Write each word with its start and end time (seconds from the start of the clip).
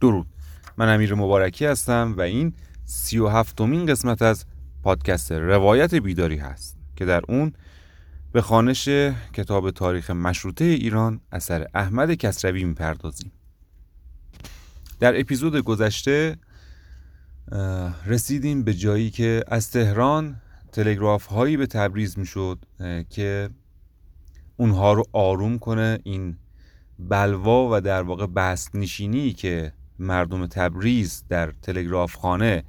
درود. 0.00 0.26
من 0.76 0.94
امیر 0.94 1.14
مبارکی 1.14 1.66
هستم 1.66 2.14
و 2.18 2.20
این 2.20 2.52
سی 2.84 3.18
و 3.18 3.28
هفتمین 3.28 3.86
قسمت 3.86 4.22
از 4.22 4.44
پادکست 4.82 5.32
روایت 5.32 5.94
بیداری 5.94 6.36
هست 6.36 6.76
که 6.96 7.04
در 7.04 7.22
اون 7.28 7.52
به 8.32 8.42
خانش 8.42 8.88
کتاب 9.32 9.70
تاریخ 9.70 10.10
مشروطه 10.10 10.64
ایران 10.64 11.20
اثر 11.32 11.66
احمد 11.74 12.14
کسروی 12.14 12.64
می‌پردازیم. 12.64 13.32
در 15.00 15.20
اپیزود 15.20 15.56
گذشته 15.56 16.36
رسیدیم 18.06 18.62
به 18.62 18.74
جایی 18.74 19.10
که 19.10 19.44
از 19.48 19.70
تهران 19.70 20.40
تلگراف 20.72 21.26
هایی 21.26 21.56
به 21.56 21.66
تبریز 21.66 22.18
می‌شد 22.18 22.58
که 23.10 23.50
اونها 24.56 24.92
رو 24.92 25.04
آروم 25.12 25.58
کنه 25.58 25.98
این 26.04 26.36
بلوا 26.98 27.68
و 27.72 27.80
در 27.80 28.02
واقع 28.02 28.26
بست 28.26 28.76
نشینی 28.76 29.32
که 29.32 29.72
مردم 29.98 30.46
تبریز 30.46 31.24
در 31.28 31.52
تلگراف 31.62 32.14
خانه 32.14 32.64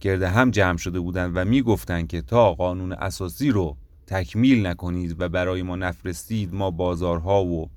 گرده 0.00 0.28
هم 0.28 0.50
جمع 0.50 0.78
شده 0.78 1.00
بودند 1.00 1.32
و 1.34 1.44
می‌گفتند 1.44 2.08
که 2.08 2.22
تا 2.22 2.54
قانون 2.54 2.92
اساسی 2.92 3.50
رو 3.50 3.76
تکمیل 4.06 4.66
نکنید 4.66 5.20
و 5.20 5.28
برای 5.28 5.62
ما 5.62 5.76
نفرستید 5.76 6.54
ما 6.54 6.70
بازارها 6.70 7.44
و 7.44 7.70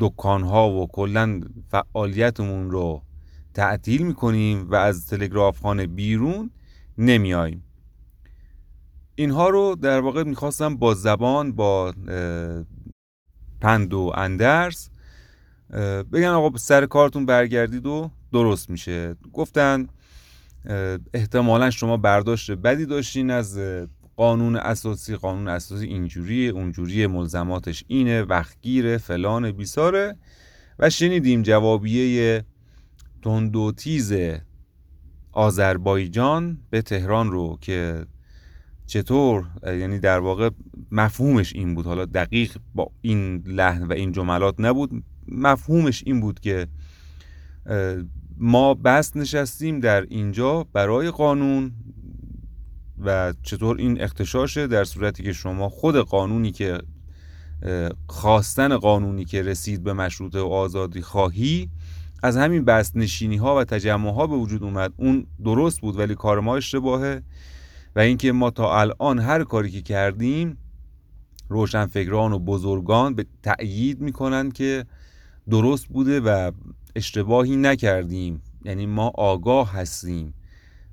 دکانها 0.00 0.70
و 0.70 0.86
کلا 0.86 1.40
فعالیتمون 1.68 2.70
رو 2.70 3.02
تعطیل 3.54 4.06
می‌کنیم 4.06 4.70
و 4.70 4.74
از 4.74 5.06
تلگراف 5.06 5.60
خانه 5.60 5.86
بیرون 5.86 6.50
نمیاییم 6.98 7.64
اینها 9.14 9.48
رو 9.48 9.76
در 9.82 10.00
واقع 10.00 10.22
می‌خواستم 10.22 10.76
با 10.76 10.94
زبان 10.94 11.52
با 11.52 11.94
پند 13.60 13.94
و 13.94 14.12
اندرس 14.14 14.90
بگن 16.12 16.28
آقا 16.28 16.58
سر 16.58 16.86
کارتون 16.86 17.26
برگردید 17.26 17.86
و 17.86 18.10
درست 18.32 18.70
میشه. 18.70 19.14
گفتن 19.32 19.86
احتمالا 21.14 21.70
شما 21.70 21.96
برداشت 21.96 22.50
بدی 22.50 22.86
داشتین 22.86 23.30
از 23.30 23.58
قانون 24.16 24.56
اساسی. 24.56 25.16
قانون 25.16 25.48
اساسی 25.48 25.86
اینجوریه 25.86 26.50
اونجوریه 26.50 27.06
ملزماتش 27.06 27.84
اینه 27.88 28.22
وقتگیره 28.22 28.98
فلان 28.98 29.52
بیساره. 29.52 30.16
و 30.78 30.90
شنیدیم 30.90 31.42
جوابیه 31.42 32.44
تند 33.22 33.56
و 33.56 33.72
تیز 33.72 34.12
آذربایجان 35.32 36.58
به 36.70 36.82
تهران 36.82 37.30
رو 37.30 37.58
که 37.60 38.06
چطور 38.86 39.46
یعنی 39.66 39.98
در 39.98 40.18
واقع 40.18 40.50
مفهومش 40.90 41.54
این 41.54 41.74
بود. 41.74 41.86
حالا 41.86 42.04
دقیق 42.04 42.56
با 42.74 42.90
این 43.00 43.42
لحن 43.46 43.82
و 43.82 43.92
این 43.92 44.12
جملات 44.12 44.54
نبود. 44.58 45.04
مفهومش 45.28 46.02
این 46.06 46.20
بود 46.20 46.40
که 46.40 46.66
ما 48.38 48.74
بست 48.74 49.16
نشستیم 49.16 49.80
در 49.80 50.00
اینجا 50.00 50.66
برای 50.72 51.10
قانون 51.10 51.72
و 52.98 53.34
چطور 53.42 53.76
این 53.76 54.00
اختشاشه 54.00 54.66
در 54.66 54.84
صورتی 54.84 55.22
که 55.22 55.32
شما 55.32 55.68
خود 55.68 55.96
قانونی 55.96 56.52
که 56.52 56.78
خواستن 58.06 58.76
قانونی 58.76 59.24
که 59.24 59.42
رسید 59.42 59.82
به 59.82 59.92
مشروطه 59.92 60.40
و 60.40 60.46
آزادی 60.46 61.02
خواهی 61.02 61.70
از 62.22 62.36
همین 62.36 62.64
بست 62.64 62.96
نشینی 62.96 63.36
ها 63.36 63.56
و 63.56 63.64
تجمع 63.64 64.12
ها 64.12 64.26
به 64.26 64.36
وجود 64.36 64.62
اومد. 64.62 64.92
اون 64.96 65.26
درست 65.44 65.80
بود 65.80 65.98
ولی 65.98 66.14
کار 66.14 66.40
ما 66.40 66.56
اشتباهه 66.56 67.22
و 67.96 68.00
اینکه 68.00 68.32
ما 68.32 68.50
تا 68.50 68.80
الان 68.80 69.18
هر 69.18 69.44
کاری 69.44 69.70
که 69.70 69.82
کردیم 69.82 70.58
روشنفکران 71.48 72.32
و 72.32 72.38
بزرگان 72.38 73.14
به 73.14 73.26
تأیید 73.42 74.00
می‌کنن 74.00 74.50
که 74.50 74.86
درست 75.50 75.88
بوده 75.88 76.20
و 76.20 76.52
اشتباهی 76.96 77.56
نکردیم. 77.56 78.42
یعنی 78.64 78.86
ما 78.86 79.12
آگاه 79.14 79.72
هستیم. 79.72 80.34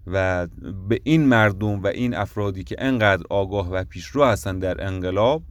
و 0.08 0.48
به 0.90 1.00
این 1.04 1.26
مردم 1.26 1.84
و 1.84 1.88
این 1.88 2.14
افرادی 2.14 2.64
که 2.64 2.76
انقدر 2.80 3.24
آگاه 3.30 3.70
و 3.70 3.84
پیشرو 3.84 4.26
هستن 4.26 4.60
در 4.60 4.88
انقلاب 4.88 5.44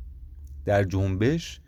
در 0.65 0.85
جنبش 0.85 1.61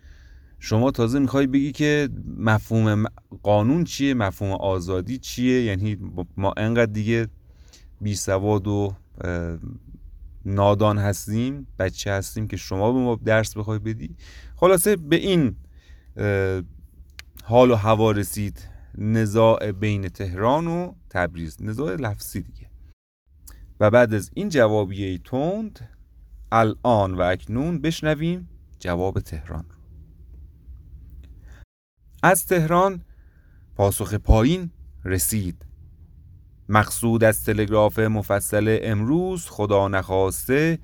شما 0.59 0.91
تازه 0.91 1.19
می‌خوای 1.19 1.47
بگی 1.47 1.73
که 1.73 2.09
مفهوم 2.37 3.05
قانون 3.43 3.85
چیه؟ 3.85 4.15
مفهوم 4.15 4.53
آزادی 4.53 5.19
چیه؟ 5.19 5.63
یعنی 5.63 5.99
ما 6.37 6.55
انقدر 6.57 6.93
دیگه 6.93 7.29
بی 8.01 8.15
سواد 8.15 8.67
و 8.67 8.95
نادان 10.45 10.99
هستیم 10.99 11.67
بچه 11.79 12.13
هستیم 12.13 12.49
که 12.49 12.57
شما 12.57 12.93
به 12.93 12.99
ما 12.99 13.21
درس 13.25 13.57
بخوای 13.57 13.79
بدی. 13.79 14.17
خلاصه 14.57 14.97
به 14.97 15.17
این 15.17 15.57
حال 17.45 17.71
و 17.71 17.75
هوا 17.75 18.11
رسید. 18.11 18.69
نزاع 18.99 19.73
بین 19.73 20.09
تهران 20.09 20.67
و 20.67 20.93
تبریز. 21.11 21.63
نزاع 21.63 21.97
لفظی 21.97 22.41
دیگه. 22.41 22.67
و 23.81 23.91
بعد 23.91 24.15
از 24.15 24.31
این 24.35 24.49
جوابیه 24.49 25.19
تند 25.19 25.89
الان 26.53 27.15
و 27.15 27.21
اکنون 27.21 27.81
بشنویم 27.81 28.49
جواب 28.79 29.21
تهران 29.21 29.65
از 32.23 32.47
تهران 32.47 33.05
پاسخ 33.77 34.15
پایین 34.15 34.71
رسید. 35.05 35.67
مقصود 36.69 37.25
از 37.25 37.45
تلگراف 37.45 37.99
مفصل 37.99 38.79
امروز 38.83 39.47
خدا 39.49 39.89
نخواسته 39.89 40.79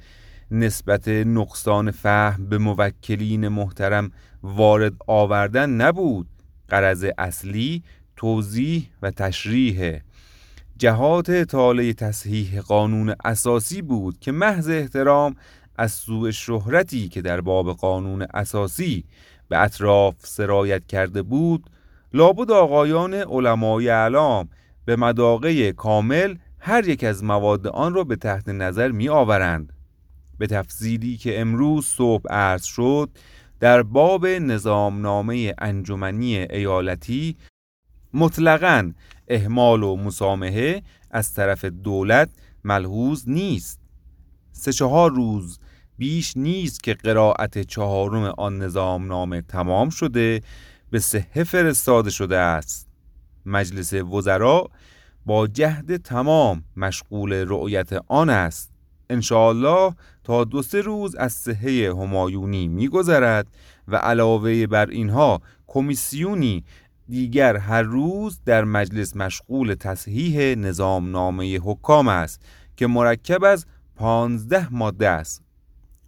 نسبت 0.50 1.08
نقصان 1.08 1.90
فهم 1.90 2.48
به 2.48 2.58
موکلین 2.58 3.48
محترم 3.48 4.12
وارد 4.42 4.94
آوردن 5.06 5.70
نبود. 5.70 6.37
قرض 6.68 7.06
اصلی 7.18 7.82
توضیح 8.16 8.88
و 9.02 9.10
تشریح. 9.10 10.00
جهات 10.78 11.30
اطاله 11.30 11.92
تصحیح 11.92 12.60
قانون 12.60 13.14
اساسی 13.24 13.82
بود 13.82 14.18
که 14.20 14.32
محض 14.32 14.68
احترام 14.68 15.34
از 15.76 15.92
سوء 15.92 16.30
شهرتی 16.30 17.08
که 17.08 17.22
در 17.22 17.40
باب 17.40 17.72
قانون 17.72 18.26
اساسی 18.34 19.04
به 19.48 19.58
اطراف 19.58 20.14
سرایت 20.18 20.86
کرده 20.86 21.22
بود 21.22 21.70
لابد 22.12 22.50
آقایان 22.50 23.14
علمای 23.14 23.88
اعلام 23.88 24.48
به 24.84 24.96
مداقه 24.96 25.72
کامل 25.72 26.34
هر 26.58 26.88
یک 26.88 27.04
از 27.04 27.24
مواد 27.24 27.66
آن 27.66 27.94
را 27.94 28.04
به 28.04 28.16
تحت 28.16 28.48
نظر 28.48 28.90
می 28.90 29.08
آورند 29.08 29.72
به 30.38 30.46
تفصیلی 30.46 31.16
که 31.16 31.40
امروز 31.40 31.86
صبح 31.86 32.32
عرض 32.32 32.64
شد 32.64 33.10
در 33.60 33.82
باب 33.82 34.26
نظامنامه 34.26 35.54
انجمنی 35.58 36.36
ایالتی 36.36 37.36
مطلقا 38.14 38.92
احمال 39.28 39.82
و 39.82 39.96
مسامحه 39.96 40.82
از 41.10 41.34
طرف 41.34 41.64
دولت 41.64 42.30
ملحوظ 42.64 43.28
نیست. 43.28 43.80
سه 44.52 44.72
چهار 44.72 45.10
روز 45.10 45.58
بیش 45.98 46.36
نیست 46.36 46.82
که 46.82 46.94
قرائت 46.94 47.58
چهارم 47.58 48.34
آن 48.38 48.58
نظامنامه 48.58 49.42
تمام 49.42 49.90
شده 49.90 50.40
به 50.90 50.98
صحه 50.98 51.44
فرستاده 51.44 52.10
شده 52.10 52.36
است. 52.36 52.88
مجلس 53.46 53.94
وزراء 53.94 54.66
با 55.26 55.46
جهد 55.46 55.96
تمام 55.96 56.64
مشغول 56.76 57.32
رؤیت 57.32 57.92
آن 58.08 58.30
است. 58.30 58.72
انشاءالله 59.10 59.94
تا 60.28 60.44
دو 60.44 60.62
سه 60.62 60.80
روز 60.80 61.14
از 61.14 61.32
صحه 61.32 61.94
همایونی 61.94 62.68
میگذرد 62.68 63.46
و 63.88 63.96
علاوه 63.96 64.66
بر 64.66 64.86
اینها 64.90 65.42
کمیسیونی 65.66 66.64
دیگر 67.08 67.56
هر 67.56 67.82
روز 67.82 68.40
در 68.44 68.64
مجلس 68.64 69.16
مشغول 69.16 69.74
تصحیح 69.74 70.54
نظامنامه 70.54 71.58
حکام 71.58 72.08
است 72.08 72.42
که 72.76 72.86
مرکب 72.86 73.44
از 73.44 73.66
پانزده 73.96 74.74
ماده 74.74 75.08
است. 75.08 75.42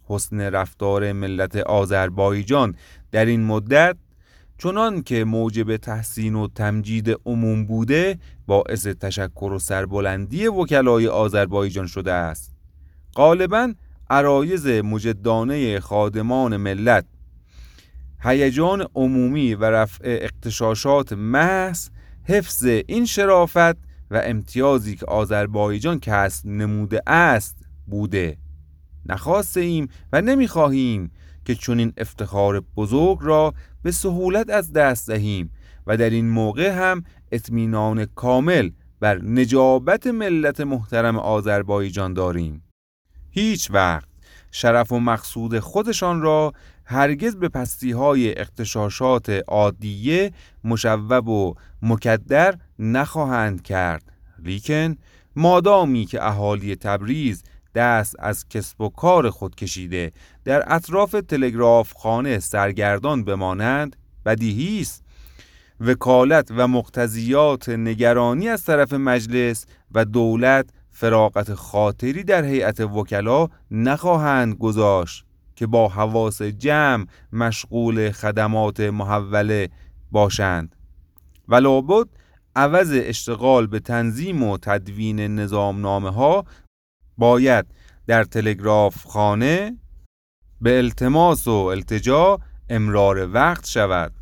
حسن 0.03 0.41
رفتار 0.41 1.11
ملت 1.11 1.55
آذربایجان 1.55 2.75
در 3.11 3.25
این 3.25 3.43
مدت 3.43 3.95
چنان 4.57 5.03
که 5.03 5.23
موجب 5.23 5.77
تحسین 5.77 6.35
و 6.35 6.47
تمجید 6.47 7.15
عموم 7.25 7.65
بوده 7.65 8.19
باعث 8.47 8.87
تشکر 8.87 9.51
و 9.51 9.59
سربلندی 9.59 10.47
وکلای 10.47 11.07
آذربایجان 11.07 11.87
شده 11.87 12.11
است. 12.11 12.55
غالبا 13.15 13.73
عرایز 14.11 14.67
مجدانه 14.67 15.79
خادمان 15.79 16.57
ملت. 16.57 17.05
هیجان 18.19 18.87
عمومی 18.95 19.55
و 19.55 19.65
رفع 19.65 20.03
اقتشاشات 20.03 21.13
محض 21.13 21.89
حفظ 22.23 22.65
این 22.65 23.05
شرافت 23.05 23.77
و 24.11 24.21
امتیازی 24.23 24.95
که 24.95 25.05
آذربایجان 25.05 25.99
کسب 25.99 26.47
نموده 26.47 27.01
است 27.07 27.57
بوده. 27.87 28.37
نخواسته 29.05 29.59
ایم 29.59 29.87
و 30.13 30.21
نمی‌خواهیم 30.21 31.11
که 31.45 31.55
چنین 31.55 31.93
افتخار 31.97 32.59
بزرگ 32.59 33.17
را 33.21 33.53
به 33.83 33.91
سهولت 33.91 34.49
از 34.49 34.73
دست 34.73 35.07
دهیم 35.07 35.51
و 35.87 35.97
در 35.97 36.09
این 36.09 36.29
موقع 36.29 36.69
هم 36.69 37.03
اطمینان 37.31 38.05
کامل 38.05 38.69
بر 38.99 39.21
نجابت 39.21 40.07
ملت 40.07 40.61
محترم 40.61 41.17
آذربایجان 41.17 42.13
داریم. 42.13 42.63
هیچ 43.31 43.71
وقت. 43.71 44.07
شرف 44.51 44.91
و 44.91 44.99
مقصود 44.99 45.59
خودشان 45.59 46.21
را 46.21 46.53
هرگز 46.85 47.35
به 47.35 47.49
پستی 47.49 47.91
های 47.91 48.33
اختشاشات 48.33 49.29
عادیه 49.47 50.31
مشوب 50.63 51.27
و 51.27 51.55
مکدر 51.81 52.55
نخواهند 52.79 53.61
کرد. 53.61 54.03
لیکن 54.43 54.95
مادامی 55.35 56.05
که 56.05 56.23
اهالی 56.23 56.75
تبریز 56.75 57.43
دست 57.75 58.15
از 58.19 58.49
کسب 58.49 58.81
و 58.81 58.89
کار 58.89 59.29
خود 59.29 59.55
کشیده 59.55 60.11
در 60.45 60.73
اطراف 60.73 61.15
تلگراف 61.27 61.93
خانه 61.93 62.39
سرگردان 62.39 63.23
بمانند 63.23 63.95
بدیهی 64.25 64.81
است 64.81 65.03
وکالت 65.79 66.51
و 66.55 66.67
مقتضیات 66.67 67.69
نگرانی 67.69 68.49
از 68.49 68.63
طرف 68.63 68.93
مجلس 68.93 69.65
و 69.91 70.05
دولت 70.05 70.69
فراغت 71.01 71.53
خاطری 71.53 72.23
در 72.23 72.45
هیئت 72.45 72.79
وکلا 72.79 73.47
نخواهند 73.71 74.53
گذاشت 74.53 75.25
که 75.55 75.67
با 75.67 75.87
حواس 75.87 76.41
جمع 76.41 77.05
مشغول 77.33 78.11
خدمات 78.11 78.79
محوله 78.79 79.69
باشند. 80.11 80.75
و 81.47 81.55
لابد 81.55 82.07
عوض 82.55 82.91
اشتغال 82.93 83.67
به 83.67 83.79
تنظیم 83.79 84.43
و 84.43 84.57
تدوین 84.57 85.19
نظامنامه 85.19 86.09
ها 86.09 86.45
باید 87.17 87.65
در 88.07 88.23
تلگراف 88.23 89.05
خانه 89.05 89.77
به 90.61 90.77
التماس 90.77 91.47
و 91.47 91.51
التجا 91.51 92.39
امرار 92.69 93.29
وقت 93.33 93.67
شود. 93.67 94.13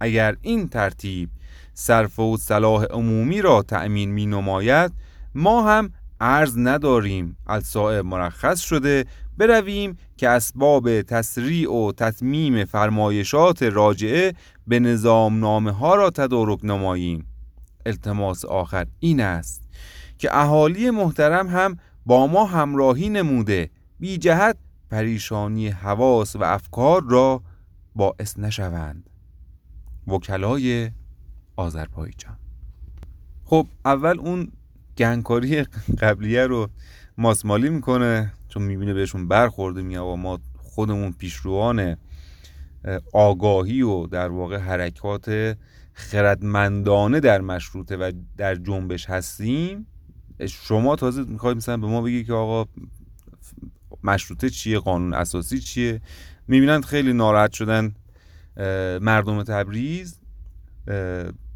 اگر 0.00 0.36
این 0.42 0.68
ترتیب 0.68 1.30
صرف 1.74 2.18
و 2.18 2.36
صلاح 2.36 2.84
عمومی 2.84 3.42
را 3.42 3.62
تأمین 3.62 4.10
می 4.10 4.26
نماید 4.26 4.92
ما 5.34 5.70
هم 5.70 5.92
عرض 6.20 6.54
نداریم. 6.58 7.36
الصائب 7.46 8.04
مرخص 8.04 8.60
شده. 8.60 9.04
برویم 9.38 9.96
که 10.16 10.28
اسباب 10.28 11.02
تسریع 11.02 11.72
و 11.72 11.92
تطمیم 11.92 12.64
فرمایشات 12.64 13.62
راجعه 13.62 14.34
به 14.66 14.80
نظام 14.80 15.40
نامه 15.40 15.72
ها 15.72 15.94
را 15.94 16.10
تدارک 16.10 16.64
نماییم. 16.64 17.26
التماس 17.86 18.44
آخر 18.44 18.86
این 19.00 19.20
است 19.20 19.68
که 20.18 20.36
اهالی 20.38 20.90
محترم 20.90 21.48
هم 21.48 21.78
با 22.06 22.26
ما 22.26 22.44
همراهی 22.44 23.08
نموده. 23.08 23.70
بی 24.00 24.18
جهت 24.18 24.56
پریشانی 24.90 25.68
حواس 25.68 26.36
و 26.36 26.42
افکار 26.42 27.02
را 27.04 27.42
باعث 27.94 28.38
نشوند. 28.38 29.10
وکلای 30.06 30.90
آذربایجان. 31.56 32.36
خب 33.44 33.66
اول 33.84 34.18
اون 34.18 34.52
گنگکاری 34.98 35.62
قبلیه 36.00 36.46
رو 36.46 36.68
ماسمالی 37.18 37.68
می‌کنه 37.68 38.32
چون 38.48 38.62
می‌بینه 38.62 38.94
بهشون 38.94 39.28
برخورده 39.28 39.82
میگه 39.82 40.00
ما 40.00 40.38
خودمون 40.56 41.12
پیشروان 41.12 41.96
آگاهی 43.12 43.82
و 43.82 44.06
در 44.06 44.28
واقع 44.28 44.56
حرکات 44.56 45.56
خردمندانه 45.92 47.20
در 47.20 47.40
مشروطه 47.40 47.96
و 47.96 48.12
در 48.36 48.54
جنبش 48.54 49.10
هستیم. 49.10 49.86
شما 50.48 50.96
تازه 50.96 51.24
می‌خواید 51.24 51.56
مثلا 51.56 51.76
به 51.76 51.86
ما 51.86 52.02
بگی 52.02 52.24
که 52.24 52.32
آقا 52.32 52.70
مشروطه 54.04 54.50
چیه 54.50 54.78
قانون 54.78 55.14
اساسی 55.14 55.58
چیه؟ 55.58 56.00
می‌بینند 56.48 56.84
خیلی 56.84 57.12
ناراحت 57.12 57.52
شدن 57.52 57.94
مردم 59.00 59.42
تبریز 59.42 60.20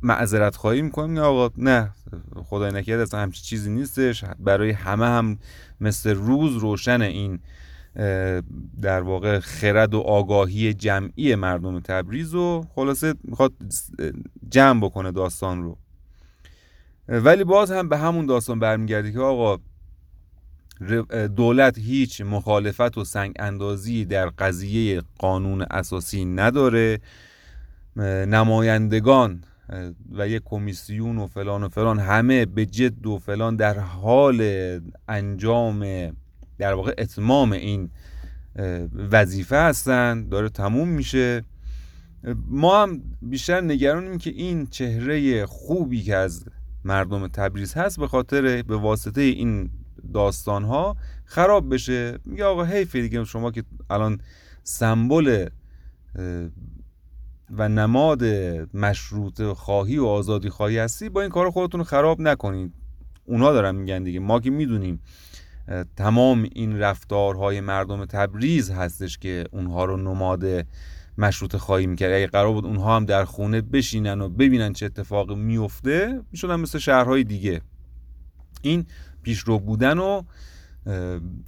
معذرت 0.03 0.57
خواهی 0.57 0.83
می‌کنیم. 0.83 1.19
آقا 1.19 1.51
نه. 1.57 1.91
خدای 2.45 2.73
نکرد 2.73 3.01
اصلا 3.01 3.21
همچی 3.21 3.43
چیزی 3.43 3.71
نیستش. 3.71 4.25
برای 4.39 4.71
همه 4.71 5.07
هم 5.07 5.39
مثل 5.81 6.15
روز 6.15 6.57
روشن 6.57 7.03
این 7.03 7.39
در 8.83 9.01
واقع 9.01 9.39
خرد 9.39 9.95
و 9.95 10.01
آگاهی 10.01 10.75
جمعی 10.75 11.35
مردم 11.35 11.81
تبریز 11.81 12.35
و 12.35 12.67
خلاصه 12.75 13.15
می‌خواد 13.25 13.53
جمع 14.51 14.81
بکنه 14.81 15.13
داستان 15.13 15.63
رو. 15.63 15.77
ولی 17.09 17.45
باز 17.45 17.71
هم 17.71 17.89
به 17.89 17.99
همون 17.99 18.27
داستان 18.27 18.59
برمیگرده 18.59 19.13
که 19.13 19.21
آقا 19.21 19.59
دولت 21.37 21.79
هیچ 21.79 22.21
مخالفت 22.21 22.99
و 22.99 23.05
سنگ 23.05 23.35
اندازی 23.39 24.05
در 24.05 24.27
قضیه 24.27 25.03
قانون 25.19 25.63
اساسی 25.63 26.25
نداره. 26.25 27.01
نمایندگان 28.27 29.45
و 30.13 30.29
یک 30.29 30.43
کمیسیون 30.45 31.19
و 31.19 31.27
فلان 31.27 31.63
و 31.63 31.69
فلان 31.69 31.99
همه 31.99 32.47
به 32.47 32.67
جد 32.67 33.07
و 33.07 33.19
فلان 33.19 33.57
در 33.57 33.79
حال 33.79 34.41
انجام 35.09 36.11
در 36.59 36.75
واقع 36.75 36.95
اتمام 36.99 37.53
این 37.53 37.91
وظیفه 39.13 39.57
هستن 39.57 40.29
داره 40.29 40.49
تموم 40.49 40.89
میشه. 40.89 41.45
ما 42.49 42.83
هم 42.83 43.03
بیشتر 43.23 43.61
نگرانیم 43.61 44.19
که 44.19 44.31
این 44.31 44.67
چهره 44.67 45.47
خوبی 45.47 46.03
که 46.03 46.17
از 46.17 46.45
مردم 46.85 47.29
تبریز 47.29 47.75
هست 47.75 48.01
به 48.01 48.09
خاطر 48.09 48.63
به 48.63 48.77
واسطه 48.77 49.21
این 49.21 49.71
داستان 50.15 50.65
ها 50.65 50.97
خراب 51.25 51.75
بشه. 51.75 52.19
میگه 52.25 52.45
آقا 52.45 52.65
حیف 52.65 52.97
دیگه 52.97 53.25
شما 53.25 53.51
که 53.51 53.65
الان 53.91 54.21
سمبل 54.63 55.49
و 57.51 57.69
نماد 57.69 58.25
مشروط 58.75 59.43
خواهی 59.43 59.99
و 59.99 60.05
آزادی 60.05 60.51
خواهی 60.51 60.79
هستی 60.79 61.09
با 61.09 61.21
این 61.21 61.31
کار 61.31 61.51
خودتون 61.51 61.83
خراب 61.83 62.21
نکنید. 62.21 62.73
اونا 63.25 63.53
دارن 63.53 63.75
میگن 63.75 64.03
دیگه. 64.03 64.21
ما 64.21 64.41
که 64.41 64.51
می‌دونیم 64.51 65.01
تمام 65.97 66.49
این 66.53 66.79
رفتارهای 66.79 67.61
مردم 67.61 68.05
تبریز 68.05 68.71
هستش 68.71 69.19
که 69.19 69.45
اونها 69.53 69.85
رو 69.85 69.97
نماد 69.97 70.67
مشروط 71.19 71.57
خواهی 71.57 71.87
می‌کرد. 71.87 72.13
اگه 72.13 72.27
قرار 72.27 72.53
بود 72.53 72.67
اونها 72.67 72.97
هم 72.97 73.05
در 73.05 73.25
خونه 73.25 73.61
بشینن 73.61 74.21
و 74.21 74.29
ببینن 74.29 74.73
چه 74.73 74.87
اتفاقی 74.87 75.35
میفته 75.35 76.21
می‌شدن 76.33 76.57
مثل 76.57 76.79
شهرهای 76.79 77.25
دیگه. 77.25 77.61
این 78.63 78.87
پیشرو 79.23 79.59
بودن 79.59 79.99
و 79.99 80.23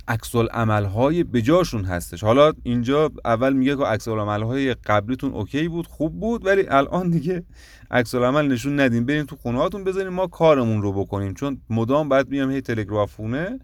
عکس 0.09 0.35
های 0.35 1.25
بجاشون 1.25 1.85
هستش. 1.85 2.25
حالا 2.25 2.53
اینجا 2.63 3.11
اول 3.25 3.53
میگه 3.53 3.77
که 3.77 3.85
عکس 3.85 4.09
های 4.09 4.75
قبلیتون 4.75 5.33
اوکی 5.33 5.69
بود 5.69 5.87
خوب 5.87 6.21
بود 6.21 6.47
ولی 6.47 6.67
الان 6.69 7.11
دیگه 7.11 7.45
عکس 7.91 8.15
نشون 8.15 8.81
ندیم. 8.81 9.07
بریم 9.07 9.25
تو 9.25 9.37
خونه 9.37 9.59
هاتون 9.59 9.85
بذاریم 9.85 10.13
ما 10.13 10.27
کارمون 10.27 10.83
رو 10.83 10.93
بکنیم. 10.93 11.35
چون 11.35 11.61
مدام 11.71 12.09
باید 12.09 12.29
بیام 12.29 12.51
هی 12.51 12.61
تلگرافونه. 12.61 13.59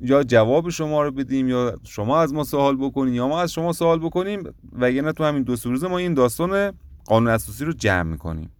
یا 0.00 0.24
جواب 0.24 0.70
شما 0.70 1.02
رو 1.02 1.10
بدیم 1.10 1.48
یا 1.48 1.78
شما 1.84 2.20
از 2.20 2.34
ما 2.34 2.44
سوال 2.44 2.76
بکنیم 2.76 3.14
یا 3.14 3.28
ما 3.28 3.40
از 3.40 3.52
شما 3.52 3.72
سوال 3.72 3.98
بکنیم. 3.98 4.42
وگرنه 4.72 5.12
تو 5.12 5.24
همین 5.24 5.42
دو 5.42 5.56
روزه 5.64 5.88
ما 5.88 5.98
این 5.98 6.14
داستان 6.14 6.72
قانون 7.04 7.32
اساسی 7.32 7.64
رو 7.64 7.72
جمع 7.72 8.02
می‌کنیم. 8.02 8.50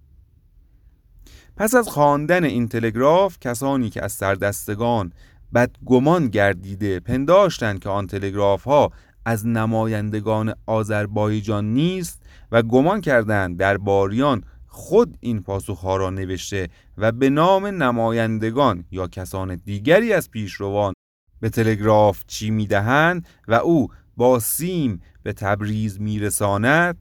پس 1.57 1.75
از 1.75 1.89
خواندن 1.89 2.45
این 2.45 2.69
تلگراف 2.69 3.39
کسانی 3.41 3.91
که 3.91 4.05
از 4.05 4.13
سردستگان 4.13 5.13
بدگمان 5.55 6.29
گردیده 6.29 7.01
پنداشتند 7.01 7.79
که 7.79 7.89
آن 7.89 8.07
تلگراف 8.07 8.65
ها 8.65 8.93
از 9.25 9.47
نمایندگان 9.47 10.55
آذربایجان 10.67 11.75
نیست 11.75 12.23
و 12.53 12.63
گمان 12.63 13.01
کردند 13.01 13.57
در 13.57 13.77
باریان 13.77 14.45
خود 14.67 15.17
این 15.21 15.43
پاسخها 15.43 15.97
را 15.97 16.11
نوشته 16.11 16.69
و 16.99 17.13
به 17.13 17.31
نام 17.31 17.67
نمایندگان 17.67 18.85
یا 18.91 19.09
کسان 19.09 19.55
دیگری 19.55 20.13
از 20.13 20.31
پیشروان 20.31 20.93
به 21.41 21.49
تلگراف 21.49 22.25
چی 22.27 22.51
می‌دهند 22.51 23.27
و 23.49 23.55
او 23.55 23.89
با 24.17 24.39
سیم 24.39 25.01
به 25.23 25.33
تبریز 25.33 26.01
میرساند؟ 26.01 26.97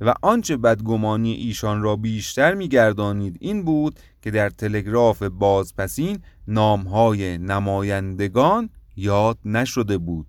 و 0.00 0.14
آنچه 0.22 0.56
بدگمانی 0.56 1.32
ایشان 1.32 1.82
را 1.82 1.96
بیشتر 1.96 2.54
میگردانید 2.54 3.36
این 3.40 3.64
بود 3.64 4.00
که 4.22 4.30
در 4.30 4.50
تلگراف 4.50 5.22
بازپسین 5.22 6.18
نامهای 6.48 7.38
نمایندگان 7.38 8.70
یاد 8.96 9.38
نشده 9.44 9.98
بود. 9.98 10.26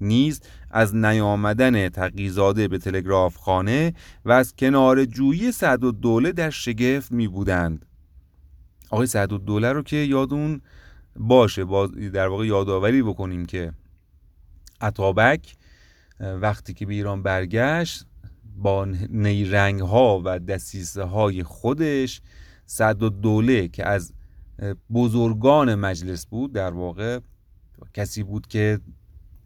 نیز 0.00 0.40
از 0.70 0.96
نیامدن 0.96 1.88
تقیزاده 1.88 2.68
به 2.68 2.78
تلگراف 2.78 3.36
خانه 3.36 3.94
و 4.24 4.32
از 4.32 4.54
کنار 4.56 5.04
جویی 5.04 5.52
سعد 5.52 5.84
و 5.84 5.92
دوله 5.92 6.32
در 6.32 6.50
شگفت 6.50 7.12
می 7.12 7.28
بودند 7.28 7.86
آقای 8.90 9.06
سعد 9.06 9.32
و 9.32 9.38
دوله 9.38 9.72
رو 9.72 9.82
که 9.82 9.96
یادون 9.96 10.60
باشه 11.16 11.64
باز 11.64 11.90
در 11.90 12.26
واقع 12.26 12.46
یادآوری 12.46 13.02
بکنیم 13.02 13.46
که 13.46 13.72
عطابک 14.80 15.54
وقتی 16.20 16.74
که 16.74 16.86
به 16.86 16.94
ایران 16.94 17.22
برگشت 17.22 18.06
با 18.60 18.84
نیرنگ 19.10 19.80
ها 19.80 20.22
و 20.24 20.38
دسیسه 20.38 21.02
های 21.02 21.42
خودش 21.42 22.22
صد 22.66 23.02
و 23.02 23.08
دوله 23.08 23.68
که 23.68 23.86
از 23.86 24.12
بزرگان 24.92 25.74
مجلس 25.74 26.26
بود 26.26 26.52
در 26.52 26.70
واقع 26.70 27.20
کسی 27.94 28.22
بود 28.22 28.46
که 28.46 28.80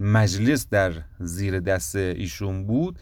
مجلس 0.01 0.69
در 0.69 0.93
زیر 1.21 1.61
دست 1.61 1.97
ایشون 1.97 2.67
بود 2.67 2.99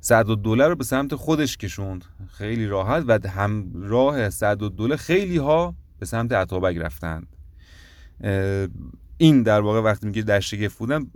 سعد 0.00 0.30
و 0.30 0.34
دوله 0.34 0.68
رو 0.68 0.76
به 0.76 0.84
سمت 0.84 1.14
خودش 1.14 1.56
کشوند. 1.56 2.04
خیلی 2.32 2.66
راحت 2.66 3.04
و 3.06 3.28
همراه 3.28 4.30
سعد 4.30 4.62
و 4.62 4.68
دوله 4.68 4.96
خیلی 4.96 5.36
ها 5.36 5.74
به 5.98 6.06
سمت 6.06 6.32
عطابک 6.32 6.76
رفتند. 6.76 7.36
این 9.18 9.42
در 9.42 9.60
واقع 9.60 9.80
وقتی 9.80 10.06
میگه 10.06 10.22
در 10.22 10.40
شگفت 10.40 10.78
بودن 10.78 11.10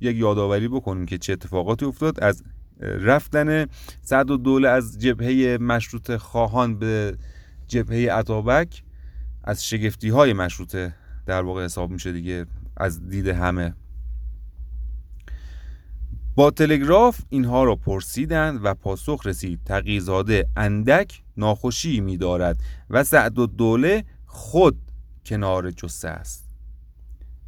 یک 0.00 0.16
یادآوری 0.16 0.68
بکنیم 0.68 1.06
که 1.06 1.18
چه 1.18 1.32
اتفاقاتی 1.32 1.84
افتاد. 1.84 2.24
از 2.24 2.42
رفتن. 2.80 3.66
سعد 4.02 4.30
و 4.30 4.36
دوله 4.36 4.68
از 4.68 4.98
جبهه 4.98 5.58
مشروط 5.60 6.16
خواهان 6.16 6.78
به 6.78 7.18
جبهه 7.68 8.12
عطابک 8.12 8.82
از 9.44 9.66
شگفتی 9.66 10.08
های 10.08 10.32
مشروطه 10.32 10.94
در 11.26 11.42
واقع 11.42 11.64
حساب 11.64 11.90
میشه 11.90 12.12
دیگه 12.12 12.46
از 12.76 13.08
دید 13.08 13.28
همه. 13.28 13.74
با 16.34 16.50
تلگراف 16.50 17.20
اینها 17.28 17.64
را 17.64 17.76
پرسیدند 17.76 18.60
و 18.62 18.74
پاسخ 18.74 19.22
رسید. 19.24 19.60
تقیزاده 19.64 20.48
اندک 20.56 21.22
ناخوشی 21.36 22.00
می‌دارد 22.00 22.58
و 22.90 23.04
سعد 23.04 23.38
و 23.38 23.46
دوله 23.46 24.04
خود 24.26 24.78
کنار 25.26 25.70
جسه 25.70 26.08
است. 26.08 26.45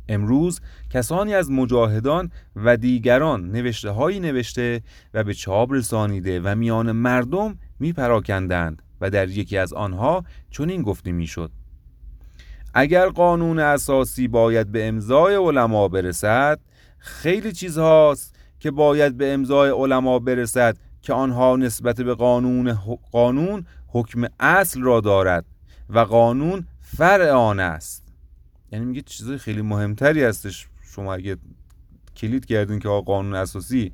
امروز 0.08 0.60
کسانی 0.90 1.34
از 1.34 1.50
مجاهدان 1.50 2.30
و 2.56 2.76
دیگران 2.76 3.50
نوشته 3.50 3.90
هایی 3.90 4.20
نوشته 4.20 4.82
و 5.14 5.24
به 5.24 5.34
چاپ 5.34 5.72
رسانیده 5.72 6.40
و 6.40 6.54
میان 6.54 6.92
مردم 6.92 7.58
میپراکندند 7.78 8.82
و 9.00 9.10
در 9.10 9.28
یکی 9.28 9.58
از 9.58 9.72
آنها 9.72 10.24
چنین 10.50 10.82
گفته 10.82 11.12
می‌شد. 11.12 11.50
اگر 12.74 13.08
قانون 13.08 13.58
اساسی 13.58 14.28
باید 14.28 14.72
به 14.72 14.88
امضای 14.88 15.34
علما 15.34 15.88
برسد 15.88 16.60
خیلی 16.98 17.52
چیزهاست 17.52 18.34
که 18.60 18.70
باید 18.70 19.16
به 19.16 19.32
امضای 19.32 19.70
علما 19.70 20.18
برسد 20.18 20.76
که 21.02 21.12
آنها 21.12 21.56
نسبت 21.56 22.00
به 22.00 22.14
قانون 22.14 22.78
قانون 23.12 23.66
حکم 23.88 24.24
اصل 24.40 24.82
را 24.82 25.00
دارد 25.00 25.44
و 25.88 25.98
قانون 25.98 26.66
فرع 26.80 27.30
آن 27.30 27.60
است. 27.60 28.07
یعنی 28.72 28.84
میگه 28.84 29.02
چیزای 29.02 29.38
خیلی 29.38 29.62
مهمتری 29.62 30.24
هستش. 30.24 30.68
شما 30.82 31.14
اگه 31.14 31.36
کلید 32.16 32.46
کردین 32.46 32.78
که 32.78 32.88
قانون 32.88 33.34
اساسی 33.34 33.92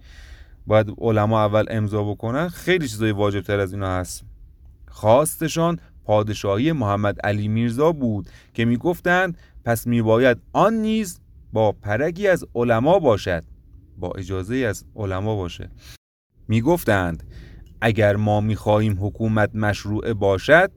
باید 0.66 0.95
علما 0.99 1.45
اول 1.45 1.64
امضا 1.71 2.04
بکنن 2.04 2.49
خیلی 2.49 2.88
چیزای 2.88 3.11
واجب 3.11 3.40
تر 3.40 3.61
از 3.61 3.73
اینا 3.73 3.97
هست. 3.97 4.25
خواستشان 4.88 5.78
پادشاهی 6.04 6.73
محمد 6.73 7.21
علی 7.21 7.49
میرزا 7.49 7.93
بود 7.93 8.28
که 8.54 8.64
می‌گفتند 8.64 9.38
پس 9.64 9.87
میباید 9.87 10.38
آن 10.52 10.75
نیز 10.75 11.21
با 11.52 11.73
پرگی 11.73 12.28
از 12.28 12.45
علما 12.54 12.99
باشد. 12.99 13.45
با 13.99 14.11
اجازه 14.11 14.57
از 14.57 14.85
علما 14.97 15.37
باشه. 15.37 15.71
می‌گفتند 16.49 17.23
اگر 17.81 18.16
ما 18.16 18.40
می‌خواهیم 18.40 18.97
حکومت 19.00 19.54
مشروع 19.54 20.12
باشد 20.12 20.71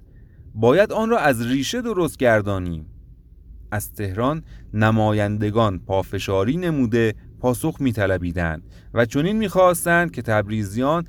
باید 0.55 0.91
آن 0.91 1.09
را 1.09 1.19
از 1.19 1.45
ریشه 1.45 1.81
درست 1.81 2.17
گردانیم. 2.17 2.85
از 3.71 3.93
تهران 3.93 4.43
نمایندگان 4.73 5.79
پافشاری 5.79 6.57
نموده 6.57 7.15
پاسخ 7.39 7.75
میطلبیدند 7.79 8.63
و 8.93 9.05
چنین 9.05 9.37
می‌خواستند 9.37 10.11
که 10.11 10.21
تبریزیان 10.21 11.07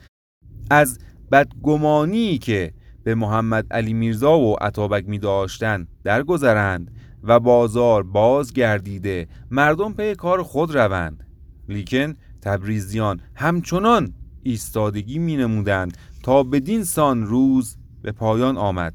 از 0.70 0.98
بدگمانی 1.32 2.38
که 2.38 2.72
به 3.04 3.14
محمد 3.14 3.72
علی 3.72 3.92
میرزا 3.92 4.38
و 4.38 4.56
عطابک 4.60 5.08
می 5.08 5.18
داشتند 5.18 5.88
درگذرند 6.04 6.90
و 7.22 7.40
بازار 7.40 8.02
باز 8.02 8.52
گردیده 8.52 9.28
مردم 9.50 9.92
پی 9.92 10.14
کار 10.14 10.42
خود 10.42 10.74
روند. 10.74 11.26
لیکن 11.68 12.14
تبریزیان 12.42 13.20
همچنان 13.34 14.14
ایستادگی 14.42 15.18
می 15.18 15.36
نمودند 15.36 15.96
تا 16.22 16.42
بدین 16.42 16.84
سان 16.84 17.26
روز 17.26 17.76
به 18.02 18.12
پایان 18.12 18.56
آمد. 18.56 18.94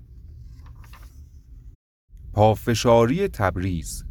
پافشاری 2.34 3.28
تبریز. 3.28 4.06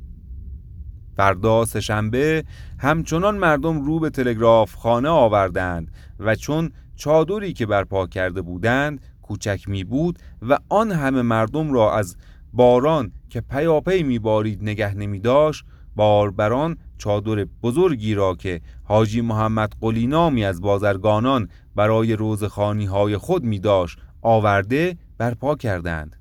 فردا 1.17 1.65
سهشنبه 1.65 2.45
همچنان 2.79 3.39
مردم 3.39 3.83
رو 3.83 4.01
به 4.01 4.11
تلگراف 4.11 4.75
خانه 4.75 5.09
آوردند 5.09 5.93
و 6.19 6.35
چون 6.35 6.71
چادری 6.97 7.53
که 7.53 7.67
برپا 7.67 8.07
کرده 8.07 8.43
بودند 8.43 9.01
کوچک 9.23 9.69
می 9.69 9.85
بود 9.85 10.19
و 10.43 10.59
آن 10.69 10.93
همه 10.93 11.23
مردم 11.23 11.73
را 11.73 11.99
از 11.99 12.17
باران 12.53 13.13
که 13.29 13.41
پیاپی 13.41 14.03
می 14.03 14.19
بارید 14.19 14.63
نگه 14.63 14.95
نمی 14.95 15.21
داشت 15.21 15.65
باربران 15.97 16.77
چادر 16.99 17.47
بزرگی 17.63 18.15
را 18.15 18.35
که 18.35 18.61
حاجی 18.85 19.21
محمد 19.21 19.73
قلی 19.81 20.07
نامی 20.07 20.45
از 20.45 20.61
بازرگانان 20.61 21.49
برای 21.77 22.17
روزخانی 22.17 22.87
های 22.87 23.17
خود 23.17 23.45
می 23.45 23.59
داشت 23.59 23.99
آورده 24.23 24.97
برپا 25.19 25.55
کردند. 25.55 26.17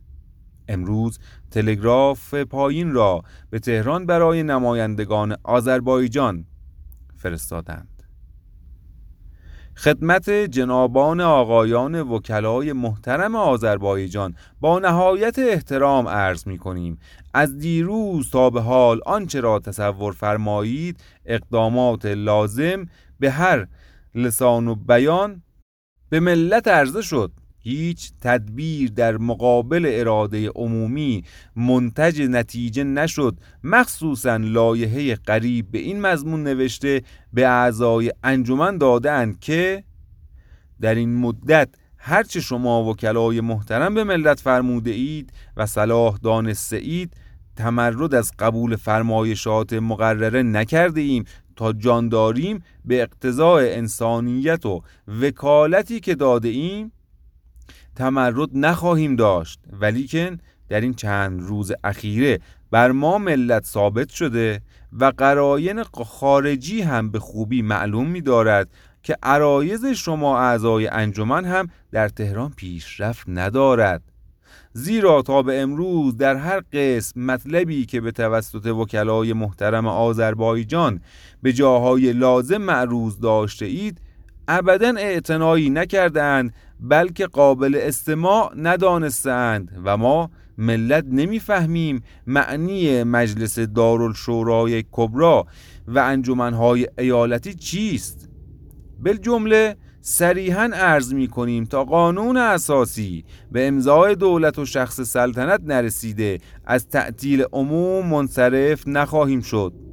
امروز 0.68 1.20
تلگراف 1.52 2.34
پایین 2.34 2.94
را 2.94 3.24
به 3.50 3.60
تهران 3.60 4.06
برای 4.06 4.44
نمایندگان 4.44 5.36
آذربایجان 5.44 6.46
فرستادند. 7.16 7.88
خدمت 9.78 10.30
جنابان 10.30 11.22
آقایان 11.22 12.02
وکلای 12.02 12.74
محترم 12.74 13.36
آذربایجان 13.36 14.36
با 14.60 14.80
نهایت 14.80 15.40
احترام 15.40 16.08
عرض 16.08 16.48
می 16.48 16.58
کنیم. 16.58 17.00
از 17.34 17.58
دیروز 17.58 18.32
تا 18.32 18.50
به 18.50 18.62
حال 18.62 19.00
آنچه 19.06 19.40
را 19.40 19.60
تصور 19.60 20.14
فرمایید 20.14 21.04
اقدامات 21.26 22.06
لازم 22.06 22.86
به 23.20 23.32
هر 23.32 23.68
لسان 24.16 24.68
و 24.68 24.76
بیان 24.76 25.42
به 26.10 26.20
ملت 26.20 26.68
عرضه 26.68 27.02
شد. 27.02 27.32
هیچ 27.62 28.12
تدبیر 28.22 28.92
در 28.92 29.18
مقابل 29.18 29.92
اراده 29.94 30.50
عمومی 30.50 31.24
منتج 31.56 32.22
نتیجه 32.22 32.84
نشد. 32.84 33.38
مخصوصا 33.64 34.38
لایحه 34.38 35.16
قریب 35.16 35.72
به 35.72 35.80
این 35.80 36.02
مضمون 36.02 36.44
نوشته 36.44 37.02
به 37.34 37.48
اعضای 37.48 38.12
انجمن 38.24 38.78
دادند 38.78 39.40
که 39.40 39.84
در 40.82 40.96
این 40.96 41.16
مدت 41.16 41.70
هرچه 41.98 42.42
شما 42.42 42.84
وکلای 42.84 43.42
محترم 43.42 43.94
به 43.94 44.04
ملت 44.04 44.40
فرموده 44.40 44.92
اید 44.92 45.34
و 45.58 45.66
صلاح 45.66 46.18
دانسته 46.24 46.78
اید 46.78 47.14
تمرد 47.56 48.16
از 48.16 48.32
قبول 48.40 48.76
فرمایشات 48.76 49.74
مقرره 49.74 50.44
نکرده 50.44 51.02
ایم 51.02 51.24
تا 51.56 51.74
جان 51.74 52.10
داریم 52.10 52.64
به 52.86 53.02
اقتضاع 53.02 53.64
انسانیت 53.64 54.66
و 54.66 54.82
وکالتی 55.22 56.00
که 56.00 56.16
داده 56.16 56.50
ایم 56.50 56.92
تمرد 58.02 58.50
نخواهیم 58.54 59.16
داشت. 59.16 59.60
ولیکن 59.82 60.38
در 60.70 60.82
این 60.82 60.94
چند 60.94 61.42
روز 61.42 61.72
اخیره 61.84 62.40
بر 62.72 62.92
ما 62.92 63.18
ملت 63.18 63.66
ثابت 63.66 64.10
شده 64.10 64.62
و 65.00 65.06
قراین 65.18 65.84
خارجی 65.84 66.82
هم 66.82 67.12
به 67.12 67.20
خوبی 67.20 67.62
معلوم 67.62 68.08
می 68.08 68.22
دارد 68.22 68.70
که 69.04 69.18
عرایز 69.24 69.86
شما 69.86 70.40
اعضای 70.40 70.88
انجمن 70.88 71.46
هم 71.46 71.68
در 71.92 72.10
تهران 72.10 72.54
پیشرفت 72.56 73.24
ندارد. 73.28 74.02
زیرا 74.74 75.22
تا 75.22 75.42
به 75.42 75.62
امروز 75.62 76.18
در 76.18 76.36
هر 76.36 76.60
قسم 76.74 77.22
مطلبی 77.22 77.86
که 77.86 78.02
به 78.02 78.12
توسط 78.12 78.66
وکلای 78.66 79.34
محترم 79.34 79.88
آذربایجان 79.88 81.02
به 81.44 81.54
جاهای 81.54 82.14
لازم 82.14 82.58
معروض 82.58 83.20
داشته 83.20 83.66
اید 83.66 84.02
ابدا 84.48 84.94
اعتنایی 84.98 85.70
نکردند 85.70 86.54
بلکه 86.82 87.28
قابل 87.28 87.80
استماع 87.82 88.54
ندانستند 88.56 89.82
و 89.86 89.98
ما 89.98 90.32
ملت 90.58 91.06
نمی‌فهمیم 91.08 92.04
معنی 92.28 93.04
مجلس 93.04 93.60
دارالشورای 93.60 94.84
کبرا 94.92 95.46
و 95.88 96.00
انجمنهای 96.00 96.88
ایالتی 96.98 97.54
چیست. 97.54 98.30
جمله 99.22 99.76
صریحا 100.02 100.70
عرض 100.74 101.14
می 101.14 101.28
کنیم 101.28 101.64
تا 101.64 101.84
قانون 101.84 102.38
اساسی 102.38 103.26
به 103.52 103.68
امضای 103.68 104.16
دولت 104.16 104.60
و 104.60 104.66
شخص 104.66 105.02
سلطنت 105.02 105.62
نرسیده 105.64 106.38
از 106.66 106.88
تعطیل 106.88 107.44
عموم 107.54 108.08
منصرف 108.08 108.88
نخواهیم 108.88 109.42
شد. 109.42 109.91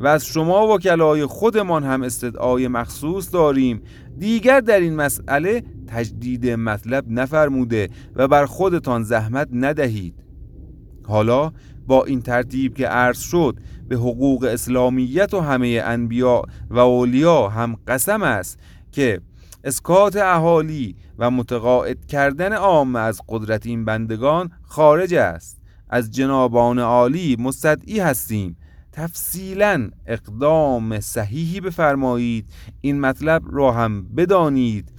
و 0.00 0.06
از 0.06 0.26
شما 0.26 0.66
وکلای 0.74 1.26
خودمان 1.26 1.84
هم 1.84 2.02
استدعای 2.02 2.68
مخصوص 2.68 3.32
داریم. 3.32 3.82
دیگر 4.18 4.60
در 4.60 4.80
این 4.80 4.96
مسئله 4.96 5.62
تجدید 5.86 6.48
مطلب 6.48 7.04
نفرموده 7.08 7.88
و 8.16 8.28
بر 8.28 8.46
خودتان 8.46 9.02
زحمت 9.02 9.48
ندهید. 9.52 10.14
حالا 11.06 11.52
با 11.86 12.04
این 12.04 12.22
ترتیب 12.22 12.74
که 12.74 12.86
عرض 12.86 13.18
شد 13.18 13.56
به 13.88 13.96
حقوق 13.96 14.44
اسلامیت 14.44 15.34
و 15.34 15.40
همه 15.40 15.82
انبیا 15.84 16.42
و 16.70 16.78
اولیا 16.78 17.48
هم 17.48 17.76
قسم 17.86 18.22
است 18.22 18.58
که 18.92 19.20
اسکات 19.64 20.16
اهالی 20.16 20.96
و 21.18 21.30
متقاعد 21.30 22.06
کردن 22.06 22.52
عام 22.52 22.96
از 22.96 23.20
قدرت 23.28 23.66
این 23.66 23.84
بندگان 23.84 24.50
خارج 24.62 25.14
است. 25.14 25.60
از 25.90 26.10
جنابان 26.10 26.78
عالی 26.78 27.36
مستدعی 27.38 28.00
هستیم. 28.00 28.56
تفصیلا 29.00 29.90
اقدام 30.06 31.00
صحیحی 31.00 31.60
بفرمایید. 31.60 32.46
این 32.80 33.00
مطلب 33.00 33.42
را 33.52 33.72
هم 33.72 34.14
بدانید. 34.14 34.92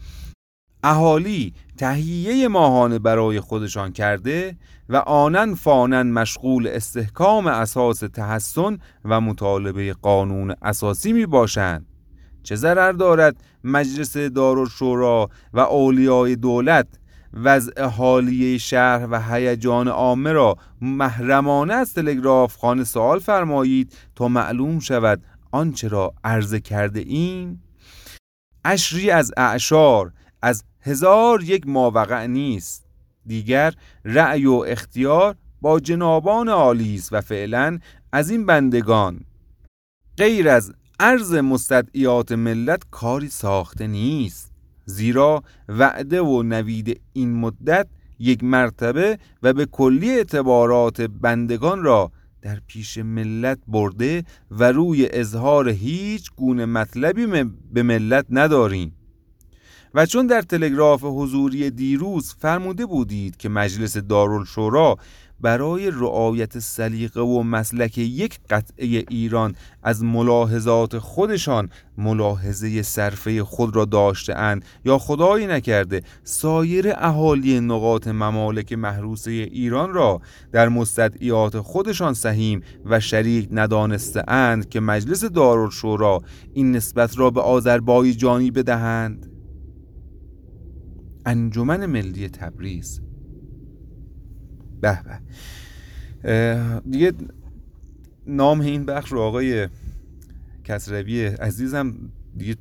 اهالی 0.83 1.53
تهیه 1.77 2.47
ماهانه 2.47 2.99
برای 2.99 3.39
خودشان 3.39 3.91
کرده 3.91 4.57
و 4.89 4.95
آنن 4.95 5.55
فانن 5.55 6.11
مشغول 6.11 6.67
استحکام 6.67 7.47
اساس 7.47 7.99
تحسن 7.99 8.77
و 9.05 9.21
مطالبه 9.21 9.93
قانون 9.93 10.55
اساسی 10.61 11.13
می 11.13 11.25
باشند 11.25 11.85
چه 12.43 12.55
ضرر 12.55 12.91
دارد 12.91 13.35
مجلس 13.63 14.17
دارالشورا 14.17 15.29
و 15.53 15.59
اولیای 15.59 16.35
دولت 16.35 16.87
وضع 17.33 17.83
حالیه 17.83 18.57
شهر 18.57 19.07
و 19.11 19.21
هیجان 19.21 19.87
عامه 19.87 20.31
را 20.31 20.57
محرمانه 20.81 21.73
از 21.73 21.93
تلگراف 21.93 22.55
خانه 22.55 22.83
سوال 22.83 23.19
فرمایید 23.19 23.93
تا 24.15 24.27
معلوم 24.27 24.79
شود 24.79 25.23
آنچه 25.51 25.87
را 25.87 26.13
عرضه 26.23 26.59
کرده 26.59 26.99
ایم. 26.99 27.63
اشری 28.65 29.11
از 29.11 29.31
اعشار 29.37 30.13
از 30.41 30.63
هزار 30.81 31.43
یک 31.43 31.67
ماوقع 31.67 32.27
نیست. 32.27 32.85
دیگر 33.25 33.73
رأی 34.05 34.45
و 34.45 34.53
اختیار 34.67 35.35
با 35.61 35.79
جنابان 35.79 36.49
عالی 36.49 36.95
است 36.95 37.13
و 37.13 37.21
فعلا 37.21 37.79
از 38.11 38.29
این 38.29 38.45
بندگان. 38.45 39.19
غیر 40.17 40.49
از 40.49 40.73
عرض 40.99 41.33
مستدعیات 41.33 42.31
ملت 42.31 42.83
کاری 42.91 43.29
ساخته 43.29 43.87
نیست. 43.87 44.50
زیرا 44.85 45.43
وعده 45.69 46.21
و 46.21 46.43
نوید 46.43 47.01
این 47.13 47.35
مدت 47.35 47.87
یک 48.19 48.43
مرتبه 48.43 49.19
و 49.43 49.53
به 49.53 49.65
کلی 49.65 50.09
اعتبارات 50.09 51.01
بندگان 51.01 51.83
را 51.83 52.11
در 52.41 52.59
پیش 52.67 52.97
ملت 52.97 53.59
برده 53.67 54.23
و 54.51 54.71
روی 54.71 55.07
اظهار 55.11 55.69
هیچ 55.69 56.31
گونه 56.35 56.65
مطلبی 56.65 57.27
به 57.73 57.83
ملت 57.83 58.25
نداریم. 58.29 58.95
و 59.93 60.05
چون 60.05 60.27
در 60.27 60.41
تلگراف 60.41 61.03
حضوری 61.03 61.69
دیروز 61.69 62.35
فرموده 62.39 62.85
بودید 62.85 63.37
که 63.37 63.49
مجلس 63.49 63.97
دارالشورا 63.97 64.97
برای 65.41 65.91
رعایت 65.91 66.59
سلیقه 66.59 67.21
و 67.21 67.43
مسلک 67.43 67.97
یک 67.97 68.39
قطعه 68.49 68.85
ایران 69.09 69.55
از 69.83 70.03
ملاحظات 70.03 70.97
خودشان 70.97 71.69
ملاحظه 71.97 72.81
صرفه 72.81 73.43
خود 73.43 73.75
را 73.75 73.85
داشته 73.85 74.35
اند. 74.35 74.65
یا 74.85 74.97
خدایی 74.97 75.47
نکرده 75.47 76.01
سایر 76.23 76.93
اهالی 76.97 77.59
نقاط 77.59 78.07
ممالک 78.07 78.73
محروسه 78.73 79.31
ایران 79.31 79.93
را 79.93 80.21
در 80.51 80.69
مستدعیات 80.69 81.59
خودشان 81.59 82.13
سهیم 82.13 82.61
و 82.85 82.99
شریک 82.99 83.47
ندانسته 83.51 84.23
اند 84.27 84.69
که 84.69 84.79
مجلس 84.79 85.23
دارالشورا 85.25 86.21
این 86.53 86.71
نسبت 86.71 87.19
را 87.19 87.29
به 87.29 87.41
آذربایجانی 87.41 88.51
بدهند. 88.51 89.27
انجمن 91.25 91.85
ملی 91.85 92.29
تبریز. 92.29 93.01
به 94.81 94.99
به. 96.23 96.81
دیگه 96.91 97.13
نام 98.27 98.61
این 98.61 98.85
بخش 98.85 99.11
رو 99.11 99.19
آقای 99.19 99.67
کسروی 100.63 101.25
عزیزم 101.25 101.95
دیگه 102.37 102.55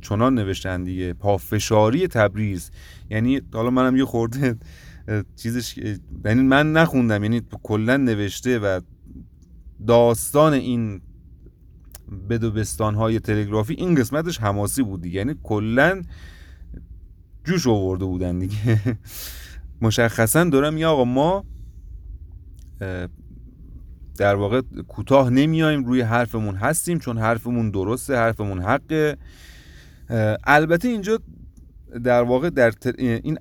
چنان 0.00 0.34
نوشتن 0.34 0.84
دیگه. 0.84 1.12
پافشاری 1.12 2.06
تبریز. 2.06 2.70
یعنی 3.10 3.40
حالا 3.52 3.70
منم 3.70 3.96
یه 3.96 4.04
خورده 4.04 4.56
چیزش 5.36 5.78
یعنی 6.24 6.42
من 6.42 6.72
نخوندم 6.72 7.22
یعنی 7.22 7.42
کلا 7.62 7.96
نوشته 7.96 8.58
و 8.58 8.80
داستان 9.86 10.52
این 10.52 11.00
بدوبستان 12.30 12.94
های 12.94 13.20
تلگرافی 13.20 13.74
این 13.74 13.94
قسمتش 13.94 14.40
حماسی 14.40 14.82
بود 14.82 15.00
دیگه. 15.00 15.18
یعنی 15.18 15.34
کلا 15.42 16.02
جوش 17.44 17.66
آورده 17.66 18.04
بودن 18.04 18.38
دیگه. 18.38 18.80
مشخصا 19.82 20.44
دارم 20.44 20.78
یا 20.78 20.90
آقا 20.90 21.04
ما 21.04 21.44
در 24.18 24.34
واقع 24.34 24.60
کوتاه 24.88 25.30
نمیایم 25.30 25.84
روی 25.84 26.00
حرفمون 26.00 26.54
هستیم 26.54 26.98
چون 26.98 27.18
حرفمون 27.18 27.70
درسته 27.70 28.16
حرفمون 28.16 28.62
حقه. 28.62 29.16
البته 30.44 30.88
اینجا 30.88 31.18
در 32.04 32.22
واقع 32.22 32.50
در 32.50 32.72
این 32.98 33.38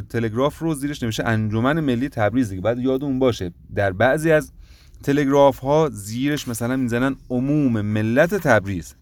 تلگراف 0.00 0.58
رو 0.58 0.74
زیرش 0.74 1.02
نمیشه 1.02 1.24
انجمن 1.24 1.80
ملی 1.80 2.08
تبریز 2.08 2.48
دیگه. 2.48 2.62
بعد 2.62 2.78
یادمون 2.78 3.18
باشه 3.18 3.52
در 3.74 3.92
بعضی 3.92 4.30
از 4.30 4.52
تلگراف 5.02 5.58
ها 5.58 5.90
زیرش 5.92 6.48
مثلا 6.48 6.76
می‌زنن 6.76 7.16
عموم 7.30 7.80
ملت 7.80 8.34
تبریز. 8.34 8.94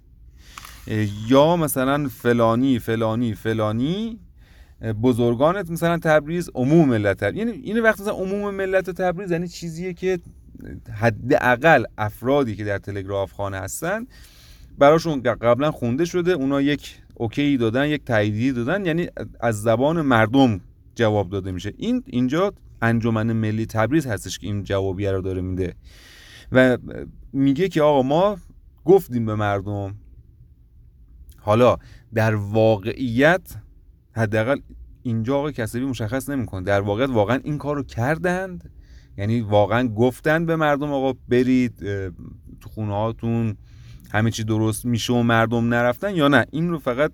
یا 1.28 1.56
مثلا 1.56 2.08
فلانی 2.08 2.78
فلانی 2.78 3.34
فلانی 3.34 4.18
بزرگانت 4.82 5.70
مثلا 5.70 5.98
تبریز 5.98 6.50
عموم 6.54 6.88
ملت 6.88 7.16
تبریز 7.16 7.38
یعنی 7.38 7.50
این 7.50 7.80
وقت 7.80 8.00
مثلا 8.00 8.12
عموم 8.12 8.54
ملت 8.54 8.90
تبریز 8.90 9.30
یعنی 9.30 9.48
چیزیه 9.48 9.92
که 9.92 10.18
حداقل 10.92 11.84
افرادی 11.98 12.56
که 12.56 12.64
در 12.64 12.78
تلگراف 12.78 13.32
خانه 13.32 13.56
هستن 13.56 14.06
براشون 14.78 15.22
قبلا 15.22 15.70
خونده 15.70 16.04
شده 16.04 16.32
اونا 16.32 16.60
یک 16.60 17.02
اوکی 17.14 17.56
دادن 17.56 17.86
یک 17.86 18.04
تاییدی 18.04 18.52
دادن 18.52 18.86
یعنی 18.86 19.08
از 19.40 19.62
زبان 19.62 20.00
مردم 20.00 20.60
جواب 20.94 21.30
داده 21.30 21.52
میشه. 21.52 21.72
این 21.76 22.02
اینجا 22.06 22.52
انجمن 22.82 23.32
ملی 23.32 23.66
تبریز 23.66 24.06
هستش 24.06 24.38
که 24.38 24.46
این 24.46 24.64
جوابیه 24.64 25.12
رو 25.12 25.20
داره 25.20 25.40
میده. 25.40 25.74
و 26.52 26.78
میگه 27.32 27.68
که 27.68 27.82
آقا 27.82 28.02
ما 28.02 28.38
گفتیم 28.84 29.26
به 29.26 29.34
مردم 29.34 29.94
حالا 31.38 31.76
در 32.14 32.34
واقعیت 32.34 33.54
حداقل 34.20 34.60
اینجا 35.02 35.38
آقای 35.38 35.52
کسبی 35.52 35.84
مشخص 35.84 36.28
نمی‌کنه. 36.28 36.64
در 36.64 36.80
واقع 36.80 37.06
واقعا 37.06 37.40
این 37.44 37.58
کار 37.58 37.76
رو 37.76 37.82
کردند. 37.82 38.70
یعنی 39.18 39.40
واقعا 39.40 39.88
گفتند 39.88 40.46
به 40.46 40.56
مردم 40.56 40.92
آقا 40.92 41.18
برید 41.28 41.78
تو 42.60 42.68
خونه 42.68 42.92
هاتون 42.92 43.56
همه 44.12 44.30
چی 44.30 44.44
درست 44.44 44.84
میشه 44.84 45.12
و 45.12 45.22
مردم 45.22 45.74
نرفتن 45.74 46.14
یا 46.16 46.28
نه. 46.28 46.46
این 46.50 46.70
رو 46.70 46.78
فقط 46.78 47.12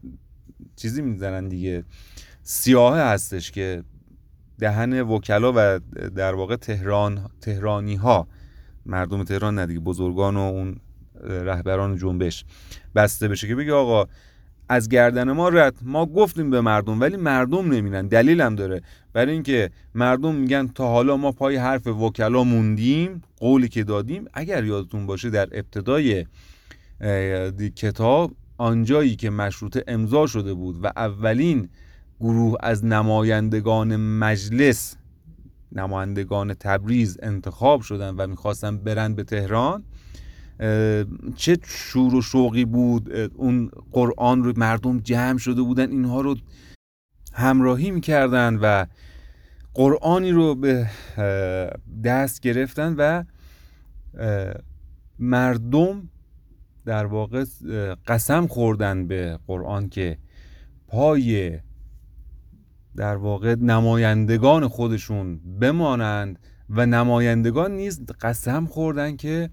چیزی 0.77 1.03
می‌زنن 1.03 1.49
دیگه. 1.49 1.85
سیاهه 2.42 3.01
هستش 3.01 3.51
که 3.51 3.83
دهن 4.59 5.01
وکلا 5.01 5.53
و 5.57 5.81
در 6.16 6.35
واقع 6.35 6.57
تهران 6.57 7.31
تهرانی 7.40 7.95
ها 7.95 8.29
مردم 8.87 9.25
تهران 9.25 9.55
نه 9.55 9.66
دیگه 9.66 9.81
بزرگان 9.81 10.37
و 10.37 10.40
اون 10.40 10.77
رهبران 11.25 11.97
جنبش 11.97 12.45
بسته 12.95 13.29
بشه 13.29 13.49
که 13.49 13.55
بگه 13.55 13.73
آقا 13.73 14.07
از 14.68 14.88
گردن 14.88 15.33
ما 15.33 15.48
رد. 15.48 15.74
ما 15.83 16.07
گفتیم 16.07 16.50
به 16.50 16.61
مردم 16.61 17.00
ولی 17.00 17.16
مردم 17.16 17.72
نمیرن 17.72 18.07
دلیلم 18.07 18.55
داره. 18.55 18.83
برای 19.12 19.33
اینکه 19.33 19.70
مردم 19.94 20.35
میگن 20.35 20.66
تا 20.66 20.88
حالا 20.88 21.16
ما 21.16 21.33
پای 21.33 21.57
حرف 21.57 21.87
وکلا 21.87 22.44
موندیم 22.44 23.22
قولی 23.37 23.68
که 23.68 23.85
دادیم 23.85 24.24
اگر 24.35 24.64
یادتون 24.64 25.07
باشه 25.07 25.31
در 25.31 25.48
ابتدای 25.52 26.26
کتاب 27.76 28.33
آنجایی 28.59 29.16
که 29.16 29.31
مشروط 29.31 29.79
امضا 29.87 30.26
شده 30.26 30.55
بود 30.55 30.85
و 30.85 30.92
اولین 30.96 31.68
گروه 32.20 32.57
از 32.61 32.85
نمایندگان 32.85 33.96
مجلس 33.96 34.96
نمایندگان 35.72 36.55
تبریز 36.55 37.18
انتخاب 37.22 37.81
شدن 37.81 38.14
و 38.14 38.26
می‌خواستن 38.26 38.76
برند 38.79 39.16
به 39.16 39.24
تهران 39.24 39.85
چه 41.37 41.59
شور 41.64 42.14
و 42.14 42.23
شوقی 42.23 42.64
بود 42.64 43.12
اون 43.35 43.71
قرآن 43.92 44.45
رو 44.45 44.53
مردم 44.57 45.01
جمع 45.01 45.38
شده 45.38 45.62
بودن 45.62 45.90
اینها 45.90 46.21
رو 46.21 46.37
همراهی 47.33 47.90
می‌کردن 47.90 48.57
و 48.57 48.87
قرآنی 49.75 50.31
رو 50.31 50.55
به 50.55 50.90
دست 52.05 52.40
گرفتن 52.40 52.95
و 52.99 53.25
مردم 55.19 56.09
در 56.85 57.07
واقع 57.07 57.45
قسم 58.07 58.47
خوردن 58.47 59.07
به 59.07 59.38
قرآن 59.47 59.88
که 59.88 60.19
پای 60.88 61.59
در 62.97 63.16
واقع 63.16 63.55
نمایندگان 63.55 64.69
خودشون 64.69 65.40
بمانند 65.61 66.38
و 66.71 66.87
نمایندگان 66.87 67.73
نیز 67.73 68.01
قسم 68.21 68.66
خوردن 68.66 69.16
که 69.16 69.51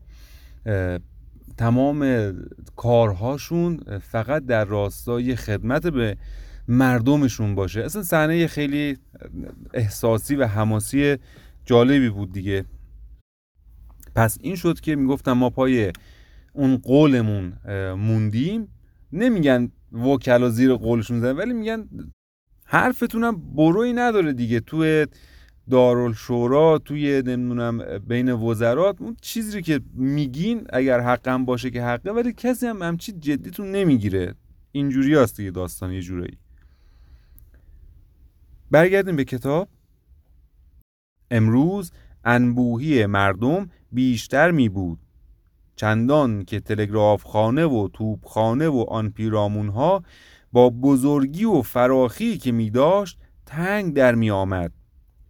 تمام 1.58 2.32
کارهاشون 2.76 4.00
فقط 4.00 4.46
در 4.46 4.66
راستای 4.66 5.36
خدمت 5.36 5.88
به 5.88 6.18
مردمشون 6.68 7.56
باشه. 7.56 7.84
اصلا 7.84 8.04
صحنه 8.04 8.48
خیلی 8.48 8.98
احساسی 9.74 10.36
و 10.36 10.48
حماسی 10.48 11.18
جالبی 11.66 12.10
بود 12.10 12.32
دیگه. 12.32 12.66
پس 14.16 14.38
این 14.42 14.56
شد 14.56 14.80
که 14.80 14.96
می‌گفتم 14.96 15.32
ما 15.32 15.50
پای 15.50 15.92
اون 16.54 16.78
قولمون 16.78 17.54
موندیم. 17.94 18.68
نمیگن 19.14 19.72
وکلا 19.92 20.50
زیر 20.50 20.74
قولشون 20.74 21.20
زدن 21.20 21.38
ولی 21.38 21.54
میگن 21.54 21.90
حرفتونم 22.66 23.56
بروی 23.56 23.94
نداره 23.94 24.34
دیگه. 24.34 24.60
تو 24.60 25.06
دارالشورا 25.70 26.78
توی 26.78 27.24
نمی‌دونم 27.26 28.00
بین 28.08 28.32
وزرات 28.32 29.02
اون 29.02 29.18
چیزی 29.22 29.62
که 29.62 29.80
میگین 29.94 30.68
اگر 30.74 31.00
حقم 31.00 31.46
باشه 31.46 31.70
که 31.72 31.84
حقه 31.84 32.12
ولی 32.12 32.34
کسی 32.34 32.68
هم 32.68 32.82
همچی 32.82 33.12
جدیتون 33.12 33.72
نمی‌گیره. 33.72 34.36
اینجوری 34.72 35.16
هست 35.16 35.38
دیگه 35.38 35.52
داستان 35.52 35.92
یه 35.92 36.02
جورایی. 36.02 36.38
برگردیم 38.72 39.16
به 39.16 39.24
کتاب. 39.24 39.68
امروز 41.32 41.92
انبوهی 42.26 43.06
مردم 43.06 43.70
بیشتر 43.92 44.52
می 44.52 44.70
بود 44.70 45.00
چندان 45.76 46.46
که 46.46 46.60
تلگراف 46.60 47.24
خانه 47.24 47.66
و 47.66 47.90
خانه 48.24 48.68
و 48.68 48.86
آن 48.90 49.10
پیرامون 49.10 49.68
ها 49.70 50.04
با 50.52 50.70
بزرگی 50.70 51.46
و 51.46 51.62
فراخی 51.62 52.38
که 52.38 52.52
می 52.52 52.70
داشت 52.70 53.20
تنگ 53.46 53.94
در 53.94 54.16
می 54.16 54.32
آمد 54.32 54.72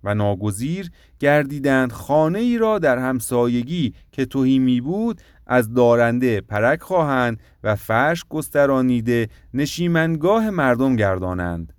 و 0.03 0.15
ناگزیر 0.15 0.91
گردیدند 1.19 1.91
خانه 1.91 2.39
ای 2.39 2.57
را 2.57 2.79
در 2.79 2.97
همسایگی 2.97 3.93
که 4.11 4.25
توهی 4.25 4.59
می 4.59 4.81
بود 4.81 5.21
از 5.47 5.73
دارنده 5.73 6.41
پرک 6.41 6.81
خواهند 6.81 7.39
و 7.63 7.75
فرش 7.75 8.25
گسترانیده 8.29 9.29
نشیمنگاه 9.53 10.49
مردم 10.49 10.95
گردانند. 10.95 11.73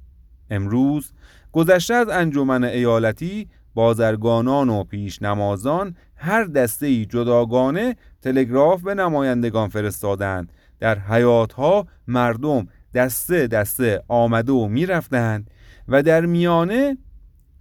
امروز 0.50 1.12
گذشته 1.52 1.94
از 1.94 2.08
انجمن 2.08 2.64
ایالتی 2.64 3.48
بازرگانان 3.74 4.68
و 4.68 4.84
پیشنمازان 4.84 5.96
هر 6.16 6.44
دسته 6.44 6.86
ای 6.86 7.06
جداگانه 7.06 7.96
تلگراف 8.22 8.82
به 8.82 8.94
نمایندگان 8.94 9.68
فرستادند. 9.68 10.52
در 10.80 10.98
حیاتها 10.98 11.86
مردم 12.08 12.66
دسته 12.94 13.46
دسته 13.46 14.02
آمده 14.08 14.52
و 14.52 14.68
می‌رفتند 14.68 15.50
و 15.88 16.02
در 16.02 16.26
میانه 16.26 16.98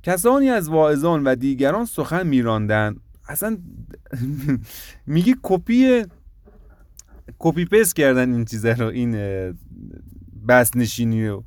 کسانی 0.04 0.50
از 0.50 0.70
واعظان 0.70 1.24
و 1.24 1.36
دیگران 1.36 1.86
سخن 1.86 2.28
میراندند. 2.28 3.00
اصلا 3.28 3.58
میگی 5.08 5.36
کپی 5.44 6.04
کپی 7.40 7.66
پس 7.66 7.94
کردن 7.94 8.34
این 8.34 8.46
چیزه 8.46 8.74
رو 8.74 8.88
این 8.88 9.12
بس 10.48 10.78
نشینی 10.78 11.28
رو. 11.28 11.44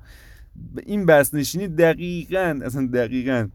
این 0.86 1.06
بس 1.06 1.34
نشینی 1.34 1.68
دقیقا 1.68 2.60
اصلا 2.64 2.86
دقیقا 2.86 3.48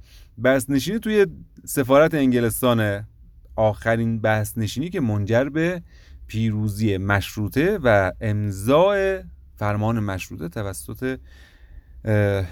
بس 0.44 0.70
نشینی 0.70 1.00
توی 1.00 1.26
سفارت 1.66 2.14
انگلستانه 2.14 3.08
آخرین 3.56 4.20
بحث 4.20 4.58
نشینی 4.58 4.90
که 4.90 5.02
منجر 5.02 5.44
به 5.44 5.82
پیروزی 6.28 6.98
مشروطه 6.98 7.80
و 7.84 8.12
امضای 8.22 9.20
فرمان 9.56 10.00
مشروطه 10.00 10.50
توسط 10.50 11.20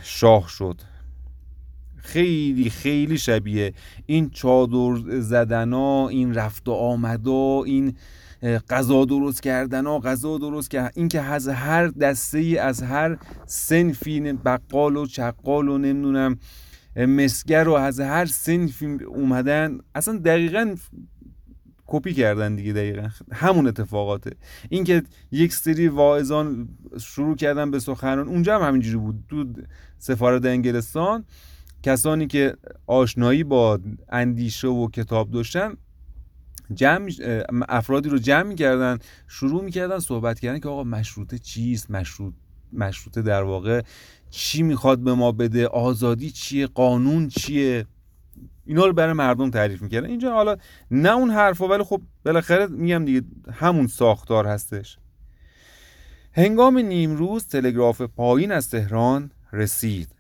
شاه 0.03 0.49
شد. 0.49 0.81
خیلی 2.01 2.69
خیلی 2.69 3.17
شبیه. 3.17 3.73
این 4.05 4.29
چادر 4.29 5.19
زدن 5.19 5.73
ها 5.73 6.09
این 6.09 6.33
رفت 6.33 6.67
و 6.67 6.71
آمد 6.71 7.27
و 7.27 7.63
این 7.65 7.95
غذا 8.69 9.05
درست 9.05 9.41
کردن 9.43 9.85
ها 9.85 9.99
غذا 9.99 10.37
درست 10.37 10.69
که 10.69 10.91
این 10.95 11.07
که 11.07 11.21
از 11.21 11.47
هر 11.47 11.87
دسته 11.87 12.37
ای 12.37 12.57
از 12.57 12.83
هر 12.83 13.17
سنفی 13.45 14.33
بقال 14.33 14.97
و 14.97 15.05
چقال 15.05 15.69
و 15.69 15.77
نمی‌دونم 15.77 16.37
مسگر 16.95 17.67
و 17.67 17.73
از 17.73 17.99
هر 17.99 18.25
سنفی 18.25 18.85
اومدن 18.85 19.77
اصلا 19.95 20.17
دقیقا 20.17 20.75
کپی 21.87 22.13
کردن 22.13 22.55
دیگه 22.55 22.73
دقیقا. 22.73 23.07
همون 23.31 23.67
اتفاقاته. 23.67 24.31
اینکه 24.69 25.03
یک 25.31 25.53
سری 25.53 25.87
واعظان 25.87 26.69
شروع 26.99 27.35
کردن 27.35 27.71
به 27.71 27.79
سخنران 27.79 28.27
اونجا 28.27 28.59
هم 28.59 28.67
همینجوری 28.67 28.97
بود. 28.97 29.23
تو 29.29 29.45
سفارت 29.97 30.45
انگلستان 30.45 31.25
کسانی 31.83 32.27
که 32.27 32.57
آشنایی 32.87 33.43
با 33.43 33.79
اندیشه 34.09 34.67
و 34.67 34.89
کتاب 34.89 35.31
داشتن 35.31 35.77
جمع 36.73 37.11
افرادی 37.69 38.09
رو 38.09 38.17
جمع 38.17 38.43
می‌کردن 38.43 38.99
شروع 39.27 39.63
می‌کردن 39.63 39.99
صحبت 39.99 40.39
کردن 40.39 40.59
که 40.59 40.69
آقا 40.69 40.83
مشروطه 40.83 41.39
چیست؟ 41.39 41.91
مشروط 41.91 42.33
مشروطه 42.73 43.21
در 43.21 43.43
واقع 43.43 43.81
چی 44.29 44.63
می‌خواد 44.63 44.99
به 44.99 45.13
ما 45.13 45.31
بده؟ 45.31 45.67
آزادی 45.67 46.31
چیه؟ 46.31 46.67
قانون 46.67 47.27
چیه؟ 47.27 47.85
اینا 48.65 48.85
رو 48.85 48.93
برای 48.93 49.13
مردم 49.13 49.49
تعریف 49.49 49.81
می‌کردن. 49.81 50.09
اینجا 50.09 50.31
حالا 50.31 50.55
نه 50.91 51.11
اون 51.11 51.29
حرفا 51.29 51.67
ولی 51.67 51.83
خب 51.83 52.01
بالاخره 52.25 52.67
میگم 52.67 53.05
دیگه 53.05 53.21
همون 53.53 53.87
ساختار 53.87 54.47
هستش. 54.47 54.97
هنگام 56.33 56.77
نیمروز 56.77 57.47
تلگراف 57.47 58.01
پایین 58.01 58.51
از 58.51 58.69
تهران 58.69 59.31
رسید. 59.53 60.15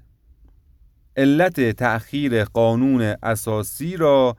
علت 1.19 1.71
تأخیر 1.71 2.43
قانون 2.43 3.01
اساسی 3.23 3.97
را 3.97 4.37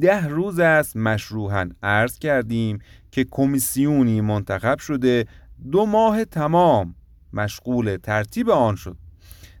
ده 0.00 0.26
روز 0.26 0.58
است 0.58 0.96
مشروعا 0.96 1.70
عرض 1.82 2.18
کردیم 2.18 2.78
که 3.10 3.24
کمیسیونی 3.30 4.20
منتخب 4.20 4.78
شده 4.78 5.26
دو 5.70 5.86
ماه 5.86 6.24
تمام 6.24 6.94
مشغول 7.32 7.96
ترتیب 7.96 8.50
آن 8.50 8.76
شد. 8.76 8.96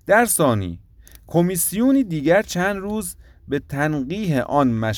در 0.06 0.24
ثانی 0.24 0.78
کمیسیونی 1.26 2.04
دیگر 2.04 2.42
چند 2.42 2.76
روز 2.76 3.16
به 3.48 3.58
تنقیح 3.58 4.40
آن 4.40 4.94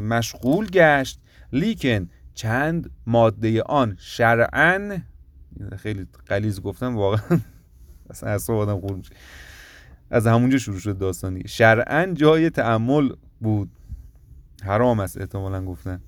مشغول 0.00 0.66
گشت 0.66 1.20
لیکن 1.52 2.08
چند 2.34 2.90
ماده 3.06 3.62
آن 3.62 3.96
شرعا 3.98 4.98
خیلی 5.76 6.06
قلیز 6.26 6.60
گفتم 6.60 6.96
واقعا 6.96 7.40
اصلا 8.10 8.30
اصلا 8.30 8.56
آدم 8.56 8.96
میشه. 8.96 9.10
از 10.10 10.26
همونجا 10.26 10.58
شروع 10.58 10.78
شد 10.78 10.98
داستانی 10.98 11.42
شرعا 11.46 12.06
جای 12.06 12.50
تعمل 12.50 13.08
بود. 13.40 13.70
حرام 14.62 15.00
است 15.00 15.20
احتمالا 15.20 15.64
گفتن. 15.64 16.00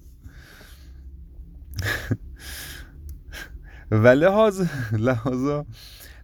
و 3.91 4.09
لحاظ 4.09 4.63
لحاظا 4.93 5.67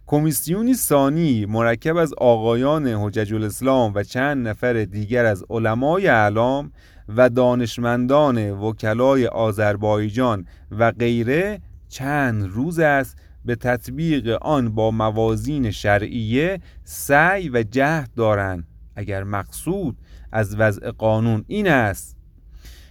کمیسیونی 0.07 0.73
ثانی 0.73 1.45
مرکب 1.45 1.97
از 1.97 2.13
آقایان 2.13 2.87
حجج 2.87 3.33
الاسلام 3.33 3.91
و 3.95 4.03
چند 4.03 4.47
نفر 4.47 4.73
دیگر 4.83 5.25
از 5.25 5.43
علمای 5.49 6.07
اعلام 6.07 6.71
و 7.09 7.29
دانشمندان 7.29 8.51
وکلای 8.51 9.27
آذربایجان 9.27 10.45
و 10.71 10.91
غیره 10.91 11.61
چند 11.89 12.49
روز 12.49 12.79
است 12.79 13.17
به 13.45 13.55
تطبیق 13.55 14.37
آن 14.41 14.69
با 14.69 14.91
موازین 14.91 15.71
شرعیه 15.71 16.59
سعی 16.83 17.49
و 17.49 17.63
جهد 17.63 18.09
دارند. 18.15 18.67
اگر 18.95 19.23
مقصود 19.23 19.97
از 20.31 20.55
وضع 20.59 20.91
قانون 20.91 21.43
این 21.47 21.67
است 21.67 22.17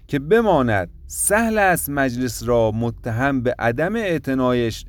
که 0.07 0.19
بماند 0.19 0.91
سهل 1.07 1.59
است 1.59 1.91
مجلس 1.91 2.43
را 2.43 2.71
متهم 2.71 3.43
به 3.43 3.55
عدم 3.59 3.97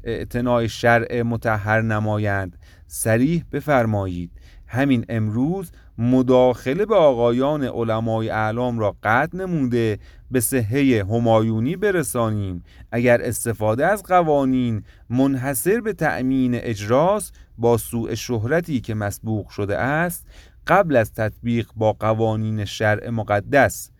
اعتنای 0.03 0.69
شرع 0.69 1.21
متحر 1.21 1.81
نمایند. 1.81 2.57
سریح 2.87 3.43
بفرمایید 3.51 4.31
همین 4.67 5.05
امروز 5.09 5.71
مداخله 5.97 6.85
به 6.85 6.95
آقایان 6.95 7.63
علمای 7.63 8.29
اعلام 8.29 8.79
را 8.79 8.97
قطع 9.03 9.37
نموده 9.37 9.99
به 10.31 10.39
صحه 10.39 11.03
همایونی 11.03 11.75
برسانیم. 11.75 12.63
اگر 12.91 13.21
استفاده 13.21 13.85
از 13.85 14.03
قوانین 14.03 14.83
منحصر 15.09 15.81
به 15.81 15.93
تأمین 15.93 16.55
اجراس 16.55 17.31
با 17.57 17.77
سوء 17.77 18.15
شهرتی 18.15 18.81
که 18.81 18.93
مسبوق 18.93 19.49
شده 19.49 19.77
است 19.77 20.27
قبل 20.67 20.95
از 20.95 21.13
تطبیق 21.13 21.69
با 21.75 21.93
قوانین 21.93 22.65
شرع 22.65 23.09
مقدس. 23.09 23.91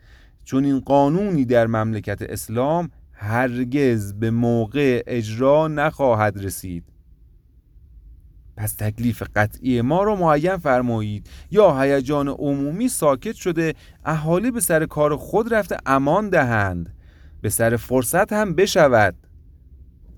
چون 0.43 0.65
این 0.65 0.79
قانونی 0.79 1.45
در 1.45 1.67
مملکت 1.67 2.21
اسلام 2.21 2.89
هرگز 3.11 4.13
به 4.13 4.31
موقع 4.31 5.03
اجرا 5.07 5.67
نخواهد 5.67 6.43
رسید. 6.43 6.94
پس 8.57 8.73
تکلیف 8.73 9.23
قطعی 9.35 9.81
ما 9.81 10.03
را 10.03 10.15
معین 10.15 10.57
فرمایید. 10.57 11.29
یا 11.51 11.81
هیجان 11.81 12.27
عمومی 12.27 12.87
ساکت 12.89 13.35
شده 13.35 13.73
اهالی 14.05 14.51
به 14.51 14.59
سر 14.59 14.85
کار 14.85 15.15
خود 15.15 15.53
رفته 15.53 15.77
امان 15.85 16.29
دهند. 16.29 16.93
به 17.41 17.49
سر 17.49 17.75
فرصت 17.75 18.33
هم 18.33 18.53
بشود. 18.53 19.15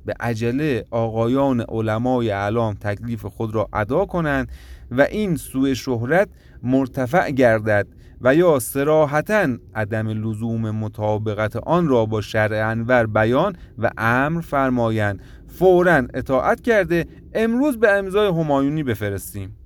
به 0.08 0.14
عجله 0.20 0.86
آقایان 0.92 1.62
علمای 1.62 2.32
اعلام 2.32 2.74
تکلیف 2.74 3.26
خود 3.26 3.56
را 3.56 3.70
ادا 3.74 4.06
کنند 4.06 4.52
و 4.92 5.02
این 5.02 5.36
سوء 5.36 5.74
شهرت 5.74 6.30
مرتفع 6.64 7.32
گردد 7.32 7.88
و 8.22 8.36
یا 8.36 8.60
سراحتا 8.60 9.48
عدم 9.76 10.08
لزوم 10.08 10.72
مطابقت 10.72 11.56
آن 11.56 11.88
را 11.88 12.06
با 12.06 12.22
شرع 12.22 12.70
انور 12.70 13.06
بیان 13.06 13.56
و 13.78 13.92
امر 13.98 14.42
فرمایند. 14.42 15.22
فورا 15.48 16.08
اطاعت 16.14 16.62
کرده 16.62 17.06
امروز 17.34 17.78
به 17.78 17.92
امضای 17.92 18.28
همایونی 18.28 18.84
بفرستیم. 18.84 19.58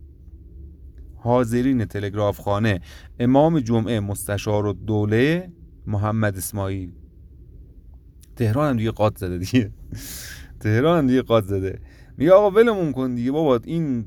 حاضرین 1.15 1.85
تلگراف 1.85 2.39
خانه 2.39 2.81
امام 3.19 3.59
جمعه 3.59 3.99
مستشار 3.99 4.65
و 4.65 4.75
محمد 5.87 6.37
اسماعیل. 6.37 7.00
تهران 8.41 8.69
هم 8.69 8.77
دیگه 8.77 8.91
قاد 8.91 9.17
زده 9.17 9.37
دیگه. 9.37 9.71
تهران 10.59 10.97
هم 10.97 11.07
دیگه 11.07 11.21
قاد 11.21 11.43
زده. 11.43 11.79
میگه 12.17 12.31
آقا 12.31 12.51
ولمون 12.51 12.91
کن 12.91 13.15
دیگه 13.15 13.31
بابا 13.31 13.59
این 13.63 14.05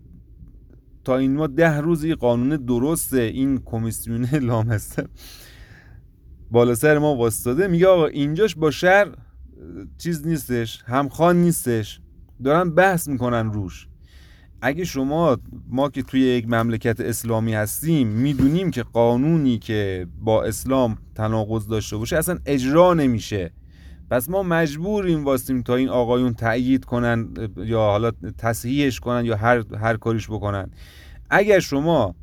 تا 1.05 1.17
این 1.17 1.37
ما 1.37 1.47
ده 1.47 1.77
روزی 1.81 2.15
قانون 2.15 2.49
درسته 2.49 3.21
این 3.21 3.59
کمیسیون 3.65 4.25
لامسته 4.49 5.05
بالا 6.51 6.75
سر 6.75 6.99
ما 6.99 7.17
واسطاده. 7.17 7.67
میگه 7.69 7.87
آقا 7.87 8.07
اینجاش 8.07 8.55
با 8.55 8.71
شهر 8.71 9.09
چیز 9.99 10.27
نیستش 10.27 10.83
همخوان 10.87 11.37
نیستش. 11.37 12.01
دارن 12.45 12.71
بحث 12.71 13.09
می‌کنن 13.09 13.53
روش. 13.53 13.89
اگه 14.63 14.85
شما 14.85 15.39
ما 15.69 15.89
که 15.89 16.03
توی 16.03 16.21
یک 16.21 16.49
مملکت 16.49 17.01
اسلامی 17.01 17.55
هستیم 17.55 18.09
می‌دونیم 18.09 18.71
که 18.71 18.83
قانونی 18.83 19.59
که 19.59 20.07
با 20.21 20.45
اسلام 20.45 20.99
تناقض 21.15 21.69
داشته 21.69 21.97
باشه 21.97 22.17
اصلا 22.17 22.39
اجرا 22.47 22.95
نمیشه. 22.95 23.53
پس 24.15 24.29
ما 24.29 24.43
مجبوریم 24.43 25.25
واسیم 25.25 25.63
تا 25.63 25.75
این 25.75 25.89
آقایون 25.89 26.35
تأیید 26.35 26.85
کنن 26.85 27.29
یا 27.57 27.79
حالا 27.79 28.11
تصحیحش 28.39 29.01
کنن 29.01 29.25
یا 29.25 29.37
هر 29.37 29.65
هر 29.81 29.97
کاریش 29.97 30.27
بکنن. 30.31 30.71
اگر 31.31 31.61
شما 31.61 32.15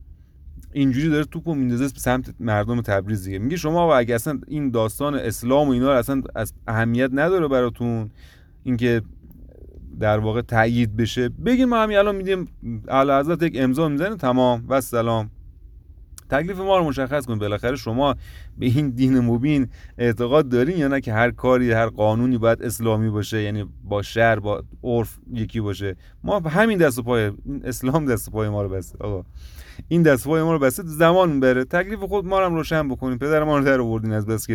اینجوری 0.73 1.09
داره 1.09 1.25
توپو 1.25 1.55
میندازه 1.55 1.87
سمت 1.87 2.33
مردم 2.39 2.81
تبریز 2.81 3.23
دیگه. 3.23 3.39
میگه 3.39 3.57
شما 3.57 3.81
آقا 3.83 3.95
اگه 3.95 4.15
اصلا 4.15 4.39
این 4.47 4.71
داستان 4.71 5.15
اسلام 5.15 5.67
و 5.67 5.71
اینا 5.71 5.91
اصلا 5.91 6.21
از 6.35 6.53
اهمیت 6.67 7.09
نداره 7.13 7.47
براتون 7.47 8.09
اینکه 8.63 9.01
در 9.99 10.19
واقع 10.19 10.41
تایید 10.41 10.95
بشه. 10.95 11.29
بگیم 11.29 11.69
ما 11.69 11.83
همین 11.83 11.97
الان 11.97 12.15
میدیم 12.15 12.47
اعلی 12.87 13.11
حضرت 13.11 13.43
یک 13.43 13.53
امضا 13.55 13.89
می‌زنه 13.89 14.15
تمام 14.15 14.65
و 14.67 14.81
سلام. 14.81 15.29
تکلیف 16.31 16.57
ما 16.57 16.77
رو 16.77 16.83
مشخص 16.83 17.25
کن. 17.25 17.39
بالاخره 17.39 17.75
شما 17.75 18.15
به 18.57 18.65
این 18.65 18.89
دین 18.89 19.19
مبین 19.19 19.67
اعتقاد 19.97 20.49
دارین 20.49 20.77
یا 20.77 20.87
نه 20.87 21.01
که 21.01 21.13
هر 21.13 21.31
کاری 21.31 21.71
هر 21.71 21.87
قانونی 21.87 22.37
باید 22.37 22.63
اسلامی 22.63 23.09
باشه؟ 23.09 23.41
یعنی 23.41 23.65
با 23.83 24.01
شهر 24.01 24.39
با 24.39 24.63
عرف 24.83 25.17
یکی 25.33 25.61
باشه. 25.61 25.95
ما 26.23 26.39
همین 26.39 26.77
دست 26.77 26.99
و 26.99 27.03
پای 27.03 27.31
اسلام 27.63 28.05
دست 28.05 28.27
و 28.27 28.31
پای 28.31 28.49
ما 28.49 28.61
رو 28.61 28.69
بسته. 28.69 28.97
آقا 28.99 29.25
این 29.87 30.03
دست 30.03 30.27
پای 30.27 30.43
ما 30.43 30.53
رو 30.53 30.59
بسته. 30.59 30.83
زمان 30.85 31.39
بره. 31.39 31.65
تکلیف 31.65 31.99
خود 31.99 32.25
ما 32.25 32.39
رو 32.39 32.45
هم 32.45 32.55
روشن 32.55 32.89
بکنیم 32.89 33.17
پدر 33.17 33.43
ما 33.43 33.57
رو 33.57 33.65
در 33.65 33.79
آوردین 33.79 34.13
از 34.13 34.25
بس 34.25 34.47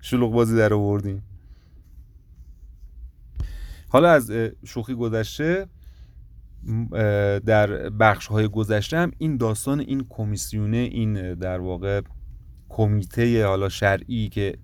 شلوغ 0.00 0.32
بازی 0.32 0.56
در 0.56 0.74
آوردین. 0.74 1.22
حالا 3.88 4.10
از 4.10 4.32
شوخی 4.64 4.94
گذشته 4.94 5.66
در 7.46 7.90
بخش 7.90 8.26
های 8.26 8.48
گذشته 8.48 8.98
هم 8.98 9.10
این 9.18 9.36
داستان 9.36 9.80
این 9.80 10.06
کمیسیونه 10.08 10.76
این 10.76 11.34
در 11.34 11.60
واقع 11.60 12.00
کمیته 12.68 13.46
حالا 13.46 13.68
شرعی 13.68 14.28
که 14.28 14.58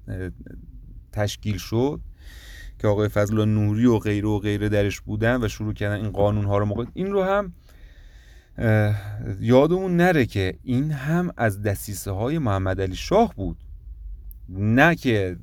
تشکیل 1.12 1.58
شد 1.58 2.00
که 2.78 2.88
آقای 2.88 3.08
فضل 3.08 3.44
نوری 3.44 3.86
و 3.86 3.98
غیره 3.98 4.28
و 4.28 4.38
غیره 4.38 4.68
درش 4.68 5.00
بودن 5.00 5.44
و 5.44 5.48
شروع 5.48 5.72
کردن 5.72 5.96
این 5.96 6.10
قانون 6.10 6.44
ها 6.44 6.58
رو 6.58 6.64
موقع 6.64 6.84
این 6.94 7.12
رو 7.12 7.22
هم 7.22 7.52
یادمون 9.40 9.96
نره 9.96 10.26
که 10.26 10.58
این 10.62 10.90
هم 10.90 11.30
از 11.36 11.62
دسیسه 11.62 12.10
های 12.10 12.38
محمد 12.38 12.80
علی 12.80 12.96
شاه 12.96 13.34
بود. 13.34 13.56
نه 14.48 14.94
که 14.94 15.36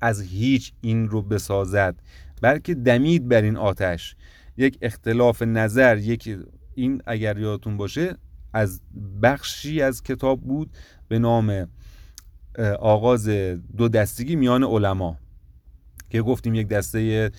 از 0.00 0.22
هیچ 0.22 0.72
این 0.80 1.08
رو 1.08 1.22
بسازد 1.22 1.96
بلکه 2.42 2.74
دمید 2.74 3.28
بر 3.28 3.42
این 3.42 3.56
آتش. 3.56 4.16
یک 4.60 4.78
اختلاف 4.82 5.42
نظر 5.42 5.98
یک 5.98 6.38
این 6.74 7.02
اگر 7.06 7.38
یادتون 7.38 7.76
باشه 7.76 8.16
از 8.52 8.80
بخشی 9.22 9.82
از 9.82 10.02
کتاب 10.02 10.40
بود 10.40 10.70
به 11.08 11.18
نام 11.18 11.68
آغاز 12.80 13.28
دو 13.76 13.88
دستگی 13.88 14.36
میان 14.36 14.64
علما 14.64 15.16
که 16.10 16.22
گفتیم 16.22 16.54
یک 16.54 16.68
دسته 16.68 17.30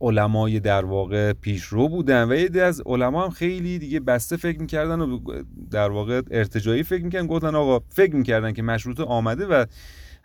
علمای 0.00 0.60
در 0.60 0.84
واقع 0.84 1.32
پیشرو 1.32 1.88
بودن 1.88 2.32
و 2.32 2.34
یه 2.34 2.62
از 2.62 2.82
علما 2.86 3.24
هم 3.24 3.30
خیلی 3.30 3.78
دیگه 3.78 4.00
بسته 4.00 4.36
فکر 4.36 4.60
می‌کردن 4.60 5.00
و 5.00 5.18
در 5.70 5.90
واقع 5.90 6.22
ارتجایی 6.30 6.82
فکر 6.82 7.04
می‌کردن. 7.04 7.26
گفتن 7.26 7.54
آقا 7.54 7.84
فکر 7.88 8.16
می‌کردن 8.16 8.52
که 8.52 8.62
مشروطه 8.62 9.02
آمده 9.02 9.46
و 9.46 9.64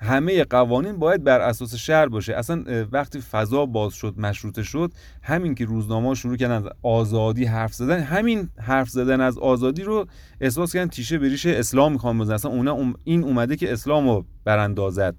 همه 0.02 0.44
قوانین 0.44 0.98
باید 0.98 1.24
بر 1.24 1.42
اساس 1.42 1.76
شهر 1.76 2.06
باشه. 2.06 2.36
اصلا 2.36 2.88
وقتی 2.92 3.22
فضا 3.22 3.66
باز 3.66 3.94
شد 3.94 4.20
مشروطه 4.20 4.64
شد 4.64 4.94
همین 5.22 5.56
که 5.56 5.66
روزنامه 5.66 6.16
شروع 6.16 6.38
کردن 6.38 6.70
آزادی 6.84 7.46
حرف 7.46 7.74
زدن 7.74 8.00
همین 8.00 8.50
حرف 8.58 8.90
زدن 8.90 9.22
از 9.22 9.38
آزادی 9.38 9.84
رو 9.84 10.08
احساس 10.42 10.74
کردن 10.74 10.90
تیشه 10.90 11.18
بریش 11.18 11.46
اسلام 11.46 11.94
می‌خوان 11.94 12.20
بزنن. 12.20 12.36
اصلا 12.36 12.52
اونا 12.52 12.94
این 13.04 13.24
اومده 13.24 13.56
که 13.56 13.74
اسلام 13.74 14.10
رو 14.10 14.26
براندازد. 14.44 15.16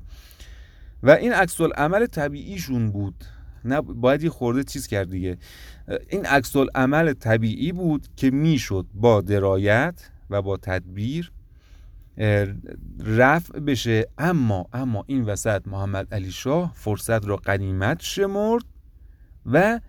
و 1.03 1.11
این 1.11 1.33
عکس 1.33 1.61
عمل 1.61 2.07
طبیعیشون 2.07 2.91
بود. 2.91 3.15
نه 3.65 3.81
باید 3.81 4.23
یه 4.23 4.31
خورده 4.31 4.65
چیز 4.65 4.87
کرد 4.87 5.11
دیگه. 5.11 5.39
این 6.09 6.27
عکس 6.27 6.57
عمل 6.75 7.13
طبیعی 7.13 7.73
بود 7.73 8.07
که 8.17 8.31
می‌شد 8.31 8.87
با 8.95 9.21
درایت 9.21 10.11
و 10.31 10.43
با 10.43 10.57
تدبیر 10.57 11.33
رفع 13.05 13.59
بشه. 13.59 14.09
اما 14.19 14.67
اما 14.73 15.05
این 15.07 15.25
وسط 15.25 15.63
محمد 15.67 16.15
علی 16.15 16.31
شاه 16.31 16.73
فرصت 16.75 17.27
را 17.27 17.37
قنیمت 17.37 18.01
شمرد 18.01 18.65
و 19.47 19.81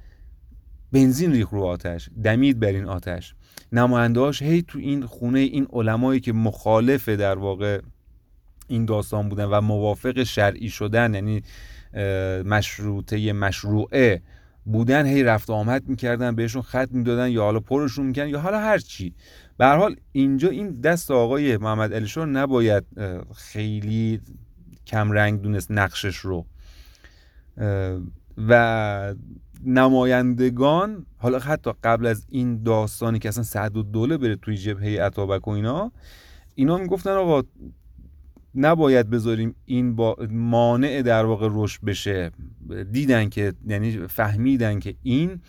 بنزین 0.91 1.31
ریخ 1.31 1.49
رو 1.49 1.63
آتش 1.63 2.09
دمید 2.23 2.59
بر 2.59 2.67
این 2.67 2.85
آتش. 2.85 3.35
نمایندهاش 3.71 4.41
هی 4.41 4.61
تو 4.61 4.79
این 4.79 5.05
خونه 5.05 5.39
این 5.39 5.67
علمایی 5.73 6.19
که 6.19 6.33
مخالف 6.33 7.09
در 7.09 7.37
واقع 7.37 7.81
این 8.67 8.85
داستان 8.85 9.29
بودن 9.29 9.45
و 9.45 9.61
موافق 9.61 10.23
شرعی 10.23 10.69
شدن 10.69 11.13
یعنی 11.13 11.41
مشروطه 12.45 13.33
مشروعه 13.33 14.21
بودن 14.65 15.05
هی 15.05 15.23
رفت 15.23 15.49
آمد 15.49 15.87
می‌کردن 15.87 16.35
بهشون 16.35 16.61
خط 16.61 16.89
می‌دادن 16.91 17.29
یا 17.29 17.41
حالا 17.43 17.59
پرشون 17.59 18.05
می‌کردن 18.05 18.29
یا 18.29 18.39
حالا 18.39 18.59
هر 18.59 18.77
چی. 18.77 19.13
به 19.63 19.69
حال 19.69 19.95
اینجا 20.11 20.49
این 20.49 20.81
دست 20.81 21.11
آقای 21.11 21.57
محمد 21.57 21.93
علی 21.93 22.07
نباید 22.17 22.83
خیلی 23.35 24.21
کم 24.87 25.11
رنگ 25.11 25.41
دونست 25.41 25.71
نقشش 25.71 26.17
رو. 26.17 26.45
و 28.47 29.15
نمایندگان 29.65 31.05
حالا 31.17 31.39
حتی 31.39 31.71
قبل 31.83 32.05
از 32.05 32.25
این 32.29 32.63
داستانی 32.63 33.19
که 33.19 33.29
اصلا 33.29 33.43
سعد 33.43 33.77
و 33.77 33.83
دوله 33.83 34.17
بره 34.17 34.35
توی 34.35 34.57
جبهه 34.57 35.01
عطابک 35.01 35.47
و 35.47 35.51
اینا 35.51 35.91
اینا 36.55 36.77
می‌گفتن 36.77 37.11
آقا 37.11 37.43
نباید 38.55 39.09
بذاریم 39.09 39.55
این 39.65 39.95
با 39.95 40.15
مانع 40.29 41.01
در 41.01 41.25
واقع 41.25 41.49
رشد 41.51 41.81
بشه. 41.81 42.31
دیدن 42.91 43.29
که 43.29 43.53
یعنی 43.67 44.07
فهمیدن 44.07 44.79
که 44.79 44.95
این 45.03 45.41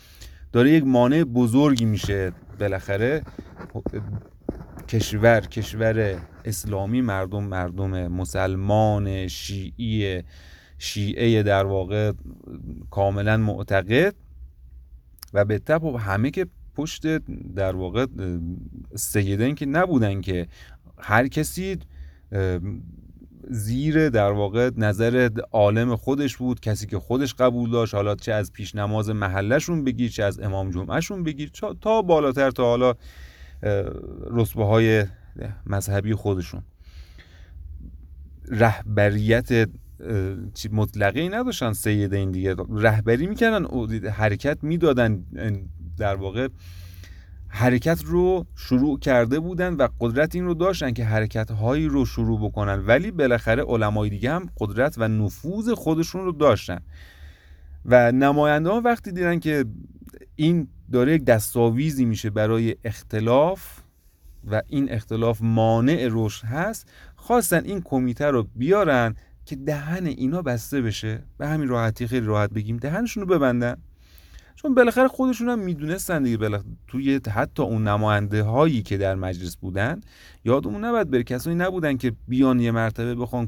داره 0.52 0.70
یک 0.70 0.84
مانع 0.84 1.24
بزرگی 1.24 1.84
میشه. 1.84 2.32
بالاخره 2.58 3.22
کشور 4.88 5.40
کشور 5.40 6.18
اسلامی 6.44 7.00
مردم 7.00 7.44
مردم 7.44 8.08
مسلمان 8.08 9.28
شیعی 9.28 10.22
شیعه 10.78 11.42
در 11.42 11.64
واقع 11.64 12.12
کاملا 12.90 13.36
معتقد 13.36 14.14
و 15.32 15.44
به 15.44 15.58
تپ 15.58 15.84
همه 15.84 16.30
که 16.30 16.46
پشت 16.74 17.06
در 17.54 17.76
واقع 17.76 18.06
سیدن 18.96 19.54
که 19.54 19.66
نبودن 19.66 20.20
که 20.20 20.46
هر 20.98 21.28
کسی 21.28 21.78
زیر 23.50 24.08
در 24.08 24.30
واقع 24.30 24.70
نظر 24.76 25.30
عالم 25.52 25.96
خودش 25.96 26.36
بود 26.36 26.60
کسی 26.60 26.86
که 26.86 26.98
خودش 26.98 27.34
قبول 27.34 27.70
داشت 27.70 27.94
حالا 27.94 28.14
چه 28.14 28.32
از 28.32 28.52
پیش 28.52 28.74
نماز 28.74 29.10
محلشون 29.10 29.84
بگیر 29.84 30.10
چه 30.10 30.24
از 30.24 30.40
امام 30.40 30.70
جمعهشون 30.70 31.24
بگیر 31.24 31.50
تا 31.80 32.02
بالاتر 32.02 32.50
تا 32.50 32.64
حالا 32.64 32.94
رسبه 34.30 34.64
های 34.64 35.04
مذهبی 35.66 36.14
خودشون. 36.14 36.62
رهبریت 38.48 39.68
مطلقه 40.72 41.20
ای 41.20 41.28
نداشتن 41.28 41.72
سیده 41.72 42.16
این 42.16 42.30
دیگه. 42.30 42.56
رهبری 42.70 43.26
می‌کردن 43.26 43.64
حرکت 44.10 44.58
می‌دادن 44.62 45.24
در 45.98 46.14
واقع 46.14 46.48
حرکت 47.56 48.02
رو 48.04 48.46
شروع 48.56 48.98
کرده 48.98 49.40
بودن 49.40 49.74
و 49.74 49.88
قدرت 50.00 50.34
این 50.34 50.44
رو 50.44 50.54
داشتن 50.54 50.92
که 50.92 51.04
حرکت 51.04 51.50
هایی 51.50 51.86
رو 51.86 52.06
شروع 52.06 52.40
بکنن. 52.40 52.86
ولی 52.86 53.10
بالاخره 53.10 53.62
علمای 53.62 54.10
دیگه 54.10 54.30
هم 54.30 54.50
قدرت 54.60 54.94
و 54.98 55.08
نفوذ 55.08 55.70
خودشون 55.70 56.24
رو 56.24 56.32
داشتن. 56.32 56.80
و 57.84 58.12
نماینده 58.12 58.70
ها 58.70 58.80
وقتی 58.80 59.12
دیدن 59.12 59.38
که 59.38 59.64
این 60.36 60.68
داره 60.92 61.14
یک 61.14 61.24
دستاویزی 61.24 62.04
میشه 62.04 62.30
برای 62.30 62.76
اختلاف 62.84 63.80
و 64.50 64.62
این 64.68 64.92
اختلاف 64.92 65.38
مانع 65.42 66.08
رشد 66.10 66.44
هست 66.46 66.88
خواستن 67.16 67.64
این 67.64 67.80
کمیته 67.84 68.26
رو 68.26 68.46
بیارن 68.54 69.14
که 69.44 69.56
دهن 69.56 70.06
اینا 70.06 70.42
بسته 70.42 70.82
بشه. 70.82 71.22
به 71.38 71.48
همین 71.48 71.68
راحتی 71.68 72.06
خیلی 72.06 72.26
راحت 72.26 72.50
بگیم 72.50 72.76
دهنشون 72.76 73.20
رو 73.20 73.26
ببندن. 73.26 73.76
چون 74.56 74.74
بالاخره 74.74 75.08
خودشون 75.08 75.48
هم 75.48 75.58
می‌دونستن 75.58 76.22
دیگه 76.22 76.36
بالاخره 76.36 76.68
توی 76.88 77.20
حتی 77.32 77.62
اون 77.62 77.88
نماینده 77.88 78.42
هایی 78.42 78.82
که 78.82 78.96
در 78.96 79.14
مجلس 79.14 79.56
بودن 79.56 80.00
یادمون 80.44 80.84
نباید 80.84 81.10
بره 81.10 81.22
کسایی 81.22 81.56
نبودن 81.56 81.96
که 81.96 82.12
بیان 82.28 82.60
یه 82.60 82.70
مرتبه 82.70 83.14
بخوان 83.14 83.46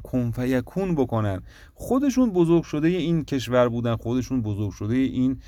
کن 0.64 0.94
بکنن. 0.94 1.42
خودشون 1.74 2.30
بزرگ 2.30 2.62
شده 2.62 2.88
این 2.88 3.24
کشور 3.24 3.68
بودن 3.68 3.96
خودشون 3.96 4.42
بزرگ 4.42 4.70
شده 4.70 4.94
این 4.94 5.40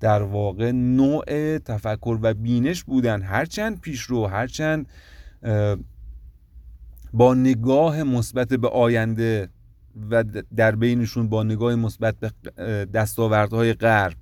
در 0.00 0.22
واقع 0.22 0.70
نوع 0.70 1.58
تفکر 1.58 2.18
و 2.22 2.34
بینش 2.34 2.84
بودن. 2.84 3.22
هرچند 3.22 3.80
پیشرو 3.80 4.26
هرچند 4.26 4.88
با 7.12 7.34
نگاه 7.34 8.02
مثبت 8.02 8.48
به 8.48 8.68
آینده 8.68 9.48
و 10.10 10.24
در 10.56 10.76
بینشون 10.76 11.28
با 11.28 11.42
نگاه 11.42 11.74
مثبت 11.74 12.16
به 12.20 12.30
دستاوردهای 12.84 13.72
غرب 13.72 14.16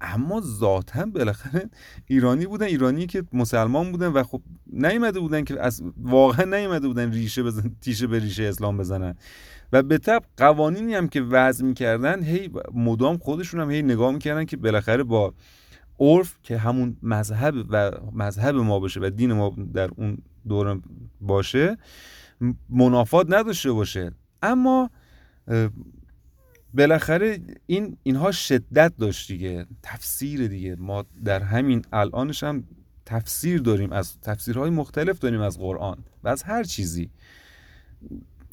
اما 0.00 0.40
ذاتا 0.40 1.06
بالاخره 1.06 1.70
ایرانی 2.06 2.46
بودن 2.46 2.66
ایرانی 2.66 3.06
که 3.06 3.24
مسلمان 3.32 3.92
بودن 3.92 4.08
و 4.08 4.22
خب 4.22 4.42
نیومده 4.66 5.20
بودن 5.20 5.44
که 5.44 5.60
از 5.60 5.82
واقعا 5.96 6.44
نیومده 6.44 6.88
بودن 6.88 7.12
ریشه 7.12 7.42
بزن 7.42 7.70
تیشه 7.80 8.06
به 8.06 8.18
ریشه 8.18 8.42
اسلام 8.42 8.78
بزنن. 8.78 9.14
و 9.72 9.82
به 9.82 9.98
طب 9.98 10.22
قوانینی 10.36 10.94
هم 10.94 11.08
که 11.08 11.22
وضع 11.22 11.64
می‌کردن 11.64 12.22
هی 12.22 12.50
مدام 12.74 13.18
خودشون 13.18 13.60
هم 13.60 13.70
هی 13.70 13.82
نگاه 13.82 14.12
می‌کردن 14.12 14.44
که 14.44 14.56
بالاخره 14.56 15.02
با 15.02 15.34
عرف 16.00 16.38
که 16.42 16.58
همون 16.58 16.96
مذهب 17.02 17.54
و 17.70 17.90
مذهب 18.12 18.54
ما 18.54 18.78
باشه 18.78 19.00
و 19.00 19.10
دین 19.10 19.32
ما 19.32 19.56
در 19.74 19.90
اون 19.96 20.18
دوران 20.48 20.82
باشه 21.20 21.76
منافات 22.68 23.26
نداشته 23.30 23.72
باشه. 23.72 24.12
اما 24.42 24.90
بالاخره 26.74 27.38
این 27.66 27.96
اینها 28.02 28.32
شدت 28.32 28.92
داشت 28.98 29.32
دیگه 29.32 29.66
تفسیر 29.82 30.46
دیگه. 30.46 30.76
ما 30.78 31.04
در 31.24 31.42
همین 31.42 31.84
الانش 31.92 32.44
هم 32.44 32.64
تفسیر 33.06 33.60
داریم 33.60 33.92
از 33.92 34.20
تفسیرهای 34.20 34.70
مختلف 34.70 35.18
داریم 35.18 35.40
از 35.40 35.58
قرآن 35.58 35.98
و 36.24 36.28
از 36.28 36.42
هر 36.42 36.64
چیزی. 36.64 37.10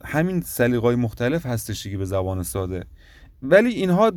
همین 0.06 0.42
سلیقای 0.42 0.96
مختلف 0.96 1.46
هستش 1.46 1.84
دیگه 1.84 1.98
به 1.98 2.06
زبان 2.06 2.44
ساده. 2.44 2.86
ولی 3.42 3.70
اینها 3.70 4.12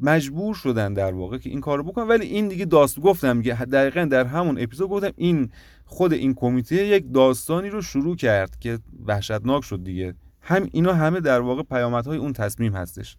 مجبور 0.00 0.54
شدن 0.54 0.94
در 0.94 1.12
واقع 1.12 1.38
که 1.38 1.50
این 1.50 1.60
کارو 1.60 1.82
بکنن. 1.82 2.08
ولی 2.08 2.26
این 2.26 2.48
دیگه 2.48 2.64
داست 2.64 3.00
گفتم 3.00 3.42
که 3.42 3.54
دقیقا 3.54 4.04
در 4.04 4.24
همون 4.24 4.62
اپیزود 4.62 4.90
گفتم 4.90 5.12
این 5.16 5.50
خود 5.84 6.12
این 6.12 6.34
کمیته 6.34 6.86
یک 6.86 7.04
داستانی 7.14 7.68
رو 7.68 7.82
شروع 7.82 8.16
کرد 8.16 8.58
که 8.58 8.78
وحشتناک 9.06 9.64
شد 9.64 9.84
دیگه. 9.84 10.14
هم 10.40 10.68
اینا 10.72 10.94
همه 10.94 11.20
در 11.20 11.40
واقع 11.40 11.62
پیامدهای 11.62 12.18
اون 12.18 12.32
تصمیم 12.32 12.72
هستش. 12.72 13.16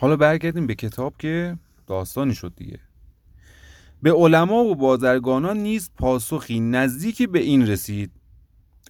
حالا 0.00 0.16
برگردیم 0.16 0.66
به 0.66 0.74
کتاب 0.74 1.14
که 1.18 1.58
داستانی 1.86 2.34
شد 2.34 2.52
دیگه. 2.56 2.78
به 4.02 4.12
علما 4.12 4.64
و 4.64 4.74
بازرگانان 4.74 5.58
نیز 5.58 5.90
پاسخی 5.96 6.60
نزدیکی 6.60 7.26
به 7.26 7.38
این 7.38 7.66
رسید. 7.66 8.10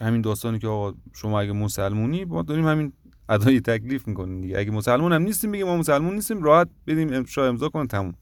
همین 0.03 0.21
داستانی 0.21 0.59
که 0.59 0.67
آقا 0.67 0.95
شما 1.15 1.41
اگه 1.41 1.53
مسلمونی 1.53 2.25
ما 2.25 2.43
داریم 2.43 2.67
همین 2.67 2.93
ادای 3.29 3.61
تکلیف 3.61 4.09
می‌کنیم 4.09 4.41
دیگه. 4.41 4.59
اگه 4.59 4.71
مسلمون 4.71 5.13
هم 5.13 5.23
نیستیم 5.23 5.53
بگیم 5.53 5.67
ما 5.67 5.77
مسلمون 5.77 6.15
نیستیم 6.15 6.43
راحت 6.43 6.69
بدیم 6.87 7.13
امشا 7.13 7.49
امضا 7.49 7.69
کن 7.69 7.87
تموم. 7.87 8.15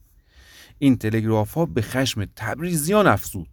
این 0.79 0.97
تلگراف 0.97 1.53
ها 1.53 1.65
به 1.65 1.81
خشم 1.81 2.25
تبریزیان 2.35 3.07
افزود. 3.07 3.47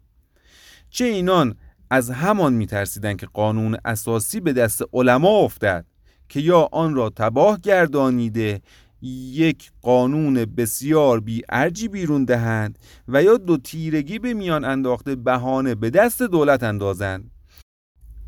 چه 0.90 1.04
اینان 1.04 1.54
از 1.90 2.10
همان 2.10 2.52
میترسیدند 2.52 3.16
که 3.16 3.26
قانون 3.26 3.76
اساسی 3.84 4.40
به 4.40 4.52
دست 4.52 4.82
علما 4.92 5.28
افتد 5.28 5.84
که 6.28 6.40
یا 6.40 6.68
آن 6.72 6.94
را 6.94 7.10
تباه 7.10 7.60
گردانیده 7.60 8.60
یک 9.02 9.72
قانون 9.82 10.44
بسیار 10.44 11.20
بی 11.20 11.42
ارجی 11.48 11.88
بیرون 11.88 12.24
دهند 12.24 12.78
و 13.08 13.22
یا 13.22 13.36
دو 13.36 13.56
تیرگی 13.56 14.18
به 14.18 14.34
میان 14.34 14.64
انداخته 14.64 15.14
بهانه 15.14 15.74
به 15.74 15.90
دست 15.90 16.22
دولت 16.22 16.62
اندازند. 16.62 17.30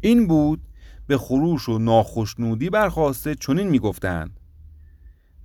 این 0.01 0.27
بود 0.27 0.61
به 1.07 1.19
خروش 1.19 1.69
و 1.69 1.79
ناخشنودی 1.79 2.71
برخواسته 2.71 3.35
چنین 3.35 3.69
می‌گفتند. 3.69 4.41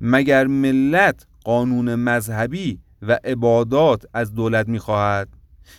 مگر 0.02 0.48
ملت 0.48 1.28
قانون 1.44 1.96
مذهبی 1.96 2.80
و 3.02 3.20
عبادات 3.24 4.06
از 4.14 4.34
دولت 4.34 4.68
می‌خواهد 4.68 5.30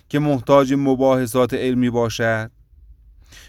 که 0.09 0.18
محتاج 0.18 0.74
مباحثات 0.78 1.54
علمی 1.54 1.90
باشد؟ 1.90 2.50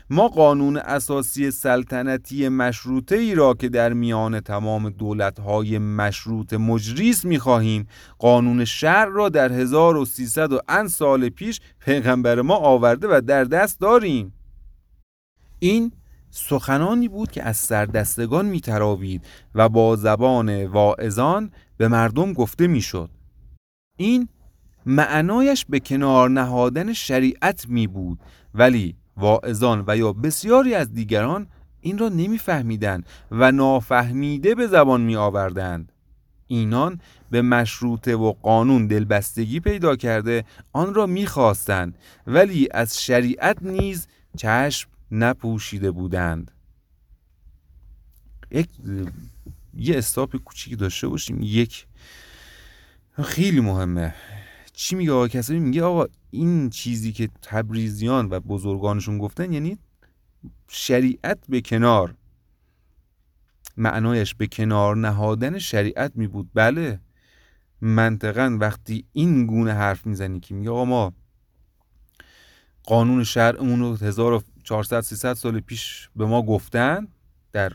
ما 0.10 0.28
قانون 0.28 0.78
اساسی 0.78 1.52
سلطنتی 1.52 2.50
مشروطه 2.50 3.16
ای 3.16 3.36
را 3.36 3.54
که 3.54 3.70
در 3.70 3.94
میان 3.94 4.40
تمام 4.40 4.90
دولتهای 4.90 5.78
مشروط 5.78 6.54
مجریس 6.54 7.26
می 7.26 7.40
خواهیم 7.40 7.88
قانون 8.20 8.66
شهر 8.66 9.06
را 9.06 9.30
در 9.30 9.52
1300 9.52 10.54
و 10.54 10.60
ان 10.68 10.88
سال 10.88 11.30
پیش 11.30 11.60
پیغمبر 11.80 12.42
ما 12.42 12.56
آورده 12.56 13.08
و 13.08 13.22
در 13.22 13.44
دست 13.44 13.80
داریم. 13.80 14.34
این 15.60 15.92
سخنانی 16.32 17.08
بود 17.08 17.32
که 17.32 17.44
از 17.44 17.58
سردستگان 17.58 18.46
میتراوید 18.46 19.26
و 19.56 19.70
با 19.70 19.96
زبان 19.96 20.66
واعظان 20.66 21.52
به 21.78 21.88
مردم 21.88 22.34
گفته 22.34 22.68
می‌شد. 22.68 23.10
این 23.98 24.30
معنایش 24.86 25.66
به 25.70 25.80
کنار 25.80 26.30
نهادن 26.30 26.94
شریعت 26.94 27.66
می 27.70 27.88
بود 27.88 28.20
ولی 28.54 28.96
واعظان 29.18 29.84
و 29.88 29.98
یا 29.98 30.14
بسیاری 30.14 30.76
از 30.76 30.94
دیگران 30.94 31.48
این 31.82 31.98
را 31.98 32.10
نمیفهمیدند 32.10 33.06
و 33.32 33.52
نافهمیده 33.52 34.56
به 34.56 34.68
زبان 34.68 35.02
می 35.02 35.16
آوردند 35.16 35.92
اینان 36.48 37.00
به 37.32 37.42
مشروطه 37.42 38.16
و 38.16 38.34
قانون 38.42 38.88
دلبستگی 38.88 39.60
پیدا 39.60 39.96
کرده 39.96 40.46
آن 40.74 40.94
را 40.94 41.06
می‌خواستند 41.06 41.98
ولی 42.28 42.68
از 42.72 43.04
شریعت 43.04 43.64
نیز 43.64 44.08
چشم 44.38 44.90
نپوشیده 45.12 45.92
بودند. 45.92 46.52
یک 48.52 48.70
یه 49.74 49.98
استاپ 49.98 50.36
کوچیکی 50.36 50.76
داشته 50.76 51.08
باشیم. 51.08 51.40
یک 51.42 51.88
خیلی 53.24 53.60
مهمه. 53.60 54.14
چی 54.76 54.96
میگه 54.96 55.12
آقا؟ 55.12 55.28
کسی 55.28 55.60
میگه 55.60 55.84
آقا 55.84 56.06
این 56.32 56.70
چیزی 56.70 57.12
که 57.12 57.30
تبریزیان 57.42 58.30
و 58.30 58.40
بزرگانشون 58.40 59.18
گفتن 59.18 59.54
یعنی 59.54 59.78
شریعت 60.68 61.40
به 61.50 61.62
کنار 61.62 62.16
معنایش 63.78 64.36
به 64.36 64.48
کنار 64.48 64.96
نهادن 64.96 65.60
شریعت 65.60 66.12
می 66.16 66.28
بود. 66.28 66.50
بله 66.54 67.00
منطقا 67.82 68.58
وقتی 68.62 69.06
این 69.14 69.46
گونه 69.46 69.74
حرف 69.74 70.06
می‌زنی 70.06 70.40
که 70.40 70.54
میگه 70.54 70.70
آقا 70.70 70.86
ما 70.86 71.14
قانون 72.84 73.24
شرعمون 73.24 73.80
رو 73.80 73.96
1400 73.96 75.02
300 75.02 75.34
سال 75.34 75.60
پیش 75.60 76.10
به 76.16 76.26
ما 76.26 76.42
گفتن 76.42 77.08
در 77.52 77.74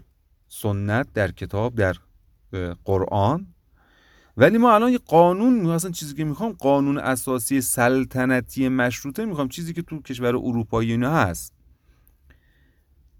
سنت 0.48 1.12
در 1.12 1.30
کتاب 1.30 1.74
در 1.74 1.96
قرآن 2.84 3.54
ولی 4.36 4.58
ما 4.58 4.74
الان 4.74 4.92
یه 4.92 4.98
قانون 4.98 5.66
اصلا 5.66 5.90
چیزی 5.90 6.14
که 6.14 6.24
می‌خوام 6.24 6.52
قانون 6.52 6.98
اساسی 6.98 7.60
سلطنتی 7.60 8.68
مشروطه 8.68 9.24
می‌خوام 9.24 9.48
چیزی 9.48 9.72
که 9.72 9.82
تو 9.82 10.02
کشور 10.02 10.36
اروپایی 10.36 10.90
اینا 10.90 11.14
هست. 11.14 11.52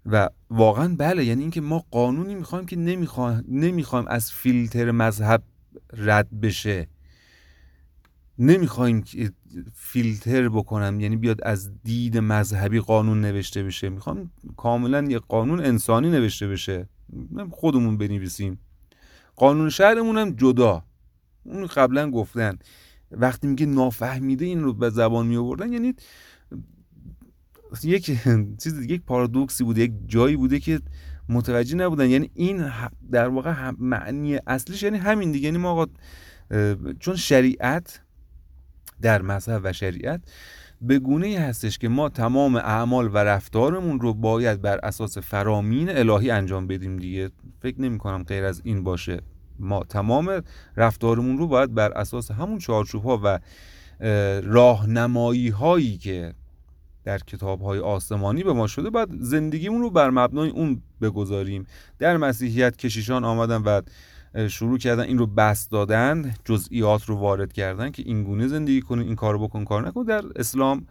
و 0.05 0.29
واقعا 0.49 0.95
بله 0.95 1.25
یعنی 1.25 1.41
اینکه 1.41 1.61
ما 1.61 1.85
قانونی 1.91 2.35
می‌خوایم 2.35 2.65
که 2.65 2.75
نمی‌خوایم 2.75 3.43
نمی‌خوایم 3.47 4.05
از 4.07 4.31
فیلتر 4.31 4.91
مذهب 4.91 5.43
رد 5.93 6.41
بشه. 6.41 6.87
نمی‌خوایم 8.39 9.03
فیلتر 9.73 10.49
بکنم 10.49 10.99
یعنی 10.99 11.15
بیاد 11.15 11.43
از 11.43 11.71
دید 11.83 12.17
مذهبی 12.17 12.79
قانون 12.79 13.21
نوشته 13.21 13.63
بشه. 13.63 13.89
می‌خوام 13.89 14.31
کاملا 14.57 15.03
یه 15.03 15.19
قانون 15.19 15.65
انسانی 15.65 16.09
نوشته 16.09 16.47
بشه. 16.47 16.89
خودمون 17.51 17.97
بنویسیم. 17.97 18.59
قانون 19.35 19.69
شهرمون 19.69 20.17
هم 20.17 20.31
جدا. 20.31 20.83
اون 21.43 21.65
قبلا 21.65 22.11
گفتن. 22.11 22.57
وقتی 23.11 23.47
میگه 23.47 23.65
نافهمیده 23.65 24.45
این 24.45 24.63
رو 24.63 24.73
به 24.73 24.89
زبان 24.89 25.27
می 25.27 25.37
آوردن 25.37 25.73
یعنی 25.73 25.93
یک 27.83 28.05
چیز 28.63 28.85
یک 28.85 29.01
پارادوکسی 29.01 29.63
بوده 29.63 29.81
یک 29.81 29.93
جایی 30.05 30.35
بوده 30.35 30.59
که 30.59 30.81
متوجه 31.29 31.75
نبودن. 31.75 32.09
یعنی 32.09 32.31
این 32.33 32.71
در 33.11 33.27
واقع 33.27 33.71
معنی 33.79 34.39
اصلیش 34.47 34.83
یعنی 34.83 34.97
همین 34.97 35.31
دیگه. 35.31 35.45
یعنی 35.45 35.57
ما 35.57 35.87
چون 36.99 37.15
شریعت 37.15 38.01
در 39.01 39.21
مذهب 39.21 39.61
و 39.63 39.73
شریعت 39.73 40.21
به 40.81 40.99
گونه 40.99 41.27
ای 41.27 41.35
هستش 41.35 41.77
که 41.77 41.89
ما 41.89 42.09
تمام 42.09 42.55
اعمال 42.55 43.07
و 43.07 43.17
رفتارمون 43.17 43.99
رو 43.99 44.13
باید 44.13 44.61
بر 44.61 44.79
اساس 44.83 45.17
فرامین 45.17 45.89
الهی 45.89 46.31
انجام 46.31 46.67
بدیم 46.67 46.97
دیگه. 46.97 47.31
فکر 47.61 47.81
نمی 47.81 47.97
کنم 47.97 48.23
غیر 48.23 48.45
از 48.45 48.61
این 48.65 48.83
باشه. 48.83 49.21
ما 49.61 49.83
تمام 49.83 50.43
رفتارمون 50.77 51.37
رو 51.37 51.47
باید 51.47 51.73
بر 51.73 51.91
اساس 51.91 52.31
همون 52.31 52.57
چارچوب 52.57 53.03
ها 53.03 53.21
و 53.23 53.39
راهنمایی 54.43 55.49
هایی 55.49 55.97
که 55.97 56.33
در 57.03 57.17
کتاب 57.17 57.61
های 57.61 57.79
آسمانی 57.79 58.43
به 58.43 58.53
ما 58.53 58.67
شده 58.67 58.89
باید 58.89 59.09
زندگیمون 59.19 59.81
رو 59.81 59.89
بر 59.89 60.09
مبنای 60.09 60.49
اون 60.49 60.81
بگذاریم. 61.01 61.65
در 61.99 62.17
مسیحیت 62.17 62.77
کشیشان 62.77 63.23
آمدن 63.23 63.61
و 63.61 63.81
شروع 64.47 64.77
کردن 64.77 65.03
این 65.03 65.17
رو 65.17 65.27
بست 65.27 65.71
دادن 65.71 66.35
جزئیات 66.45 67.05
رو 67.05 67.15
وارد 67.15 67.53
کردن 67.53 67.91
که 67.91 68.03
این 68.05 68.23
گونه 68.23 68.47
زندگی 68.47 68.81
کنید 68.81 69.07
این 69.07 69.15
کارو 69.15 69.47
بکن 69.47 69.65
کار 69.65 69.87
نکن. 69.87 70.03
در 70.03 70.23
اسلام 70.35 70.87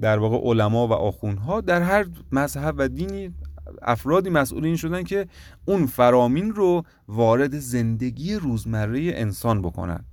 در 0.00 0.18
واقع 0.18 0.36
علما 0.50 0.88
و 0.88 0.92
آخونها 0.92 1.60
در 1.60 1.82
هر 1.82 2.06
مذهب 2.32 2.74
و 2.78 2.88
دینی 2.88 3.34
افرادی 3.82 4.30
مسئول 4.30 4.64
این 4.64 4.76
شدن 4.76 5.02
که 5.02 5.26
اون 5.64 5.86
فرامین 5.86 6.54
رو 6.54 6.84
وارد 7.08 7.58
زندگی 7.58 8.34
روزمره 8.34 9.00
انسان 9.14 9.62
بکنن. 9.62 10.04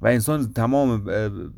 و 0.00 0.06
انسان 0.06 0.52
تمام 0.52 1.04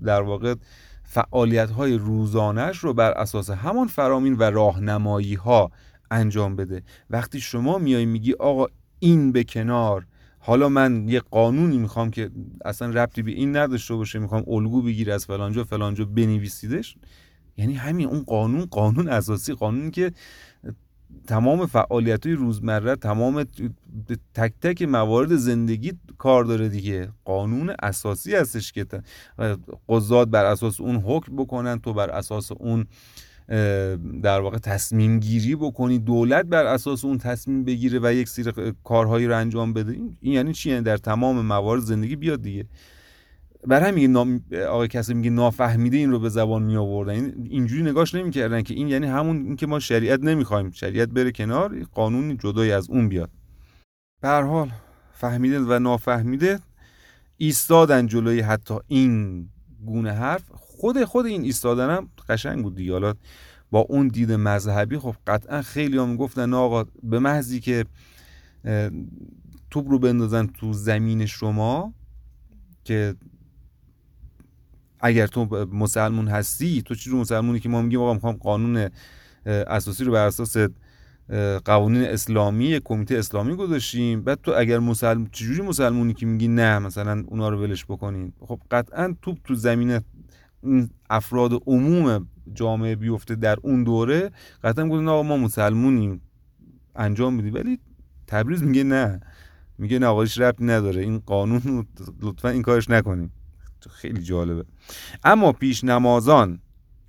در 0.05 0.23
واقع 0.23 0.55
فعالیت 1.03 1.71
های 1.71 1.99
روزانش 1.99 2.79
رو 2.79 2.95
بر 2.95 3.11
اساس 3.11 3.51
همان 3.51 3.87
فرامین 3.87 4.37
و 4.37 4.43
راهنمایی 4.43 5.35
ها 5.35 5.71
انجام 6.11 6.57
بده. 6.57 6.83
وقتی 7.11 7.41
شما 7.41 7.79
میای 7.79 8.07
میگی 8.07 8.33
آقا 8.33 8.67
این 8.99 9.33
به 9.33 9.45
کنار 9.45 10.07
حالا 10.39 10.69
من 10.69 11.09
یه 11.09 11.21
قانونی 11.21 11.79
می‌خوام 11.79 12.11
که 12.11 12.31
اصلا 12.65 12.91
ربطی 12.91 13.23
به 13.23 13.31
این 13.31 13.57
نداشته 13.57 13.95
باشه 13.95 14.19
می‌خوام 14.19 14.45
الگو 14.47 14.83
بگیر 14.83 15.11
از 15.13 15.27
فلانجا 15.27 15.65
فلانجا 15.65 16.05
بنویسیدش 16.05 16.97
یعنی 17.57 17.75
همین 17.75 18.09
اون 18.09 18.23
قانون 18.23 18.65
قانون 18.65 19.09
اساسی 19.09 19.55
قانونی 19.55 19.91
که 19.91 20.13
تمام 21.27 21.67
فعالیت 21.67 22.27
های 22.27 22.35
روزمره 22.35 22.97
تمام 22.97 23.45
تک 24.35 24.53
تک 24.61 24.83
موارد 24.83 25.37
زندگی 25.37 25.93
کار 26.19 26.45
داره 26.45 26.69
دیگه. 26.69 27.09
قانون 27.25 27.75
اساسی 27.83 28.35
هستش 28.35 28.73
که 28.73 28.87
قضات 29.89 30.29
بر 30.29 30.45
اساس 30.45 30.81
اون 30.81 30.97
حکم 30.97 31.37
بکنن 31.37 31.79
تو 31.81 31.93
بر 31.93 32.11
اساس 32.11 32.53
اون 32.53 32.87
در 34.23 34.41
واقع 34.41 34.59
تصمیم 34.59 35.21
گیری 35.21 35.57
بکنی 35.57 35.99
دولت 35.99 36.47
بر 36.47 36.67
اساس 36.67 37.05
اون 37.05 37.19
تصمیم 37.19 37.65
بگیره 37.65 37.99
و 38.03 38.13
یک 38.13 38.29
سری 38.29 38.73
کارهایی 38.85 39.27
رو 39.27 39.37
انجام 39.37 39.73
بده. 39.73 39.93
این 39.93 40.17
یعنی 40.23 40.53
چی؟ 40.53 40.71
یعنی 40.71 40.83
در 40.83 40.97
تمام 40.97 41.41
موارد 41.47 41.81
زندگی 41.83 42.17
بیاد 42.17 42.43
دیگه. 42.43 42.65
بر 43.67 43.89
همین 43.89 44.13
نام... 44.13 44.45
آقای 44.69 44.89
کسی 44.89 45.15
میگه 45.15 45.31
نافهمیده 45.31 45.97
این 45.97 46.11
رو 46.11 46.19
به 46.19 46.29
زبان 46.29 46.63
می 46.63 46.77
آوردن 46.77 47.13
این 47.13 47.47
اینجوری 47.51 47.83
نگاش 47.83 48.15
نمی‌کردن 48.15 48.63
که 48.63 48.75
این 48.75 48.89
یعنی 48.89 49.07
همون 49.07 49.37
اینکه 49.37 49.67
ما 49.67 49.79
شریعت 49.79 50.21
نمی‌خوایم. 50.21 50.71
شریعت 50.71 51.09
بره 51.09 51.33
کنار 51.33 51.85
قانون 51.85 52.37
جدای 52.37 52.73
از 52.73 52.91
اون 52.91 53.09
بیاد. 53.09 53.31
به 54.21 54.29
هر 54.29 54.43
حال 54.43 54.71
فهمیده 55.13 55.61
و 55.61 55.79
نافهمیده 55.79 56.59
ایستادن 57.37 58.07
جلوی 58.07 58.41
حتی 58.41 58.75
این 58.87 59.47
گونه 59.87 60.13
حرف. 60.13 60.43
خود 60.53 61.05
خود 61.05 61.27
این 61.27 61.43
ایستادن 61.43 61.91
هم 61.91 62.09
قشنگ 62.29 62.63
بود 62.63 62.75
دیگه. 62.75 63.15
با 63.71 63.81
اون 63.81 64.09
دید 64.09 64.33
مذهبی 64.33 64.99
خب 64.99 65.15
قطعا 65.27 65.63
خیلی 65.63 65.99
هم 65.99 66.17
گفتن 66.17 66.55
آقا 66.55 66.85
به 67.03 67.19
محضی 67.19 67.61
که 67.61 67.85
توپ 69.71 69.89
رو 69.89 69.99
بندازن 69.99 70.47
تو 70.47 70.73
زمین 70.73 71.27
شما 71.27 71.95
که 72.85 73.15
اگر 75.01 75.27
تو 75.27 75.67
مسلمون 75.73 76.29
هستی 76.29 76.83
تو 76.83 76.95
رو 77.07 77.19
مسلمونی 77.19 77.61
که 77.61 77.69
ما 77.69 77.83
میگیم 77.83 78.01
آقا 78.01 78.15
می‌خوام 78.15 78.37
قانون 78.37 78.89
اساسی 79.47 80.05
رو 80.05 80.13
بر 80.13 80.27
اساس 80.27 80.57
قوانین 81.65 82.03
اسلامی 82.03 82.81
کمیته 82.85 83.19
اسلامی 83.19 83.57
گذاشتیم. 83.57 84.23
بعد 84.23 84.39
تو 84.43 84.53
اگر 84.57 84.79
مسلم 84.79 85.27
چجوری 85.27 85.63
مسلمونی 85.63 86.15
که 86.15 86.27
میگی 86.27 86.49
نه 86.49 86.79
مثلا 86.79 87.25
اونا 87.27 87.49
رو 87.49 87.63
ولش 87.63 87.85
بکنین؟ 87.85 88.33
خب 88.41 88.61
قطعا 88.71 89.15
توپ 89.23 89.39
تو 89.45 89.55
زمین 89.55 90.01
افراد 91.11 91.63
عموم 91.67 92.27
جامعه 92.55 92.97
بیفته 92.97 93.35
در 93.35 93.57
اون 93.63 93.85
دوره. 93.85 94.31
قطعا 94.65 94.89
گفتن 94.89 95.09
آقا 95.09 95.23
ما 95.23 95.37
مسلمونیم. 95.37 96.21
انجام 96.97 97.35
میدیم 97.35 97.55
ولی 97.55 97.79
تبریز 98.27 98.63
میگه 98.63 98.85
نه. 98.85 99.21
میگه 99.79 99.99
نه 99.99 100.07
آقایش 100.07 100.39
ربط 100.39 100.57
نداره. 100.61 101.03
این 101.03 101.19
قانون 101.19 101.87
لطفا 102.23 102.49
این 102.49 102.63
کارش 102.63 102.91
نکنیم 102.91 103.33
خیلی 103.89 104.23
جالبه. 104.23 104.65
اما 105.25 105.53
پیش 105.53 105.85
نمازان 105.85 106.61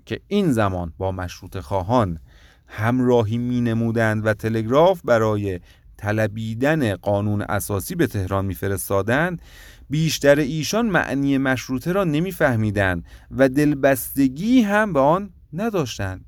که 0.05 0.21
این 0.27 0.51
زمان 0.51 0.93
با 0.97 1.11
مشروط 1.11 1.57
خواهان 1.57 2.19
همراهی 2.67 3.37
می 3.37 3.61
نمودند 3.61 4.25
و 4.25 4.33
تلگراف 4.33 5.01
برای 5.05 5.59
طلبیدن 5.97 6.95
قانون 6.95 7.41
اساسی 7.41 7.95
به 7.95 8.07
تهران 8.07 8.45
میفرستادند 8.45 9.41
بیشتر 9.89 10.35
ایشان 10.39 10.85
معنی 10.85 11.37
مشروطه 11.37 11.91
را 11.91 12.03
نمیفهمیدند 12.03 13.05
و 13.31 13.49
دلبستگی 13.49 14.61
هم 14.61 14.93
به 14.93 14.99
آن 14.99 15.33
نداشتند. 15.53 16.25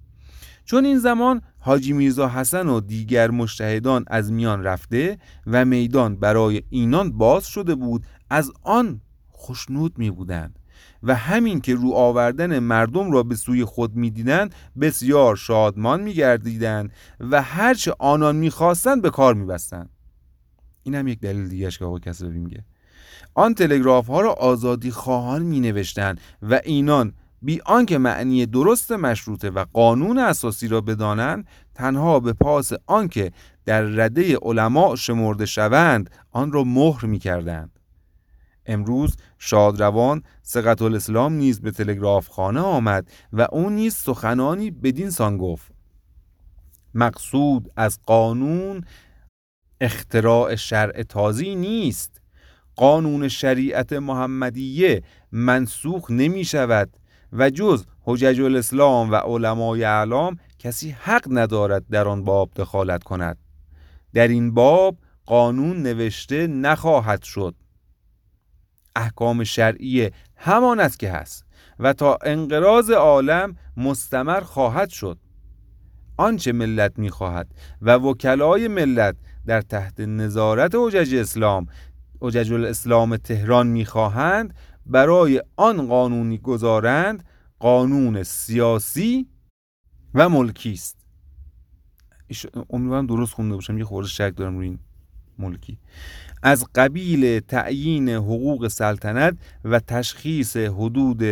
چون 0.66 0.86
این 0.86 1.00
زمان 1.00 1.42
حاجی 1.60 1.94
میرزا 1.94 2.30
حسن 2.30 2.68
و 2.68 2.80
دیگر 2.80 3.32
مشتهدان 3.32 4.06
از 4.08 4.32
میان 4.32 4.64
رفته 4.64 5.18
و 5.48 5.66
میدان 5.66 6.16
برای 6.16 6.64
اینان 6.70 7.12
باز 7.12 7.48
شده 7.48 7.76
بود 7.76 8.06
از 8.30 8.52
آن 8.62 9.02
خوشنود 9.44 9.98
می 9.98 10.12
بودند 10.12 10.60
و 11.04 11.16
همین 11.16 11.62
که 11.62 11.76
رو 11.76 11.94
آوردن 11.94 12.60
مردم 12.60 13.12
را 13.12 13.24
به 13.24 13.36
سوی 13.36 13.66
خود 13.66 13.96
می‌دیدند 13.96 14.56
بسیار 14.82 15.36
شادمان 15.36 16.02
میگردیدند 16.02 16.92
و 17.20 17.42
هرچه 17.42 17.94
آنان 18.00 18.36
می‌خواستند 18.36 19.02
به 19.02 19.10
کار 19.10 19.34
میبستند 19.34 19.90
این 20.84 20.96
هم 20.96 21.08
یک 21.08 21.20
دلیل 21.20 21.48
دیگه 21.48 21.72
که 21.72 21.86
آقا 21.86 22.00
کسروی 22.00 22.40
میگه 22.40 22.64
آن 23.36 23.54
تلگراف 23.54 24.08
ها 24.08 24.22
را 24.22 24.34
آزادی 24.34 24.92
خواهان 24.92 25.42
می 25.42 25.86
و 26.42 26.60
اینان 26.64 27.14
بی 27.42 27.62
آنکه 27.66 27.98
معنی 27.98 28.46
درست 28.46 28.92
مشروطه 28.92 29.50
و 29.50 29.66
قانون 29.74 30.18
اساسی 30.18 30.68
را 30.68 30.82
بدانند 30.82 31.48
تنها 31.76 32.20
به 32.20 32.34
پاس 32.34 32.72
آنکه 32.86 33.32
در 33.66 33.82
رده 33.82 34.38
علما 34.42 34.96
شمرده 34.96 35.46
شوند 35.46 36.10
آن 36.32 36.52
را 36.52 36.64
مهر 36.64 37.06
می 37.06 37.20
کردند. 37.20 37.80
امروز 38.66 39.16
شادروان 39.38 40.24
سقط 40.42 40.82
الاسلام 40.82 41.34
نیز 41.34 41.62
به 41.62 41.72
تلگراف 41.72 42.28
خانه 42.28 42.60
آمد 42.60 43.12
و 43.34 43.48
او 43.52 43.70
نیز 43.70 43.96
سخنانی 43.96 44.72
بدین 44.72 45.10
سان 45.10 45.38
گفت. 45.38 45.72
مقصود 46.94 47.72
از 47.76 48.00
قانون 48.06 48.86
اختراع 49.82 50.56
شرع 50.56 51.04
تازی 51.04 51.56
نیست. 51.56 52.22
قانون 52.76 53.28
شریعت 53.28 53.94
محمدیه 53.94 55.04
منسوخ 55.32 56.12
نمی 56.12 56.46
شود 56.46 56.98
و 57.34 57.50
جز 57.50 57.86
حجج 58.02 58.42
الاسلام 58.42 59.12
و 59.12 59.16
علمای 59.16 59.84
اعلام 59.84 60.38
کسی 60.60 60.90
حق 60.90 61.28
ندارد 61.28 61.86
در 61.92 62.08
آن 62.08 62.24
باب 62.24 62.52
دخالت 62.56 63.04
کند. 63.04 63.38
در 64.14 64.28
این 64.28 64.54
باب 64.54 64.98
قانون 65.26 65.82
نوشته 65.82 66.48
نخواهد 66.48 67.24
شد. 67.24 67.56
احکام 68.96 69.44
شرعی 69.44 70.10
همان 70.36 70.80
است 70.80 71.00
که 71.00 71.12
هست 71.12 71.46
و 71.80 71.94
تا 71.94 72.18
انقراض 72.24 72.92
عالم 72.92 73.56
مستمر 73.78 74.42
خواهد 74.42 74.90
شد. 74.90 75.18
آنچه 76.18 76.52
ملت 76.52 77.00
می‌خواهد 77.00 77.48
و 77.82 77.96
وکلای 77.96 78.68
ملت 78.68 79.16
در 79.46 79.62
تحت 79.62 80.00
نظارت 80.00 80.72
حجج 80.76 81.16
اسلام 81.16 81.68
حجج 82.22 82.54
الاسلام 82.54 83.18
تهران 83.18 83.68
می‌خواهند 83.68 84.54
برای 84.86 85.42
آن 85.56 85.88
قانونی 85.88 86.38
گذارند 86.38 87.24
قانون 87.60 88.24
سیاسی 88.24 89.28
و 90.14 90.30
ملکی 90.30 90.72
است. 90.72 90.98
امیدوارم 92.70 93.08
درست 93.08 93.34
خونده 93.34 93.56
باشم 93.56 93.78
یه 93.78 93.86
خورده 93.86 94.10
شک 94.10 94.34
دارم 94.36 94.58
روی 94.58 94.68
این 94.68 94.80
ملکی. 95.40 95.78
از 96.44 96.66
قبیل 96.76 97.40
تعیین 97.40 98.10
حقوق 98.10 98.68
سلطنت 98.68 99.38
و 99.66 99.80
تشخیص 99.80 100.58
حدود 100.58 101.24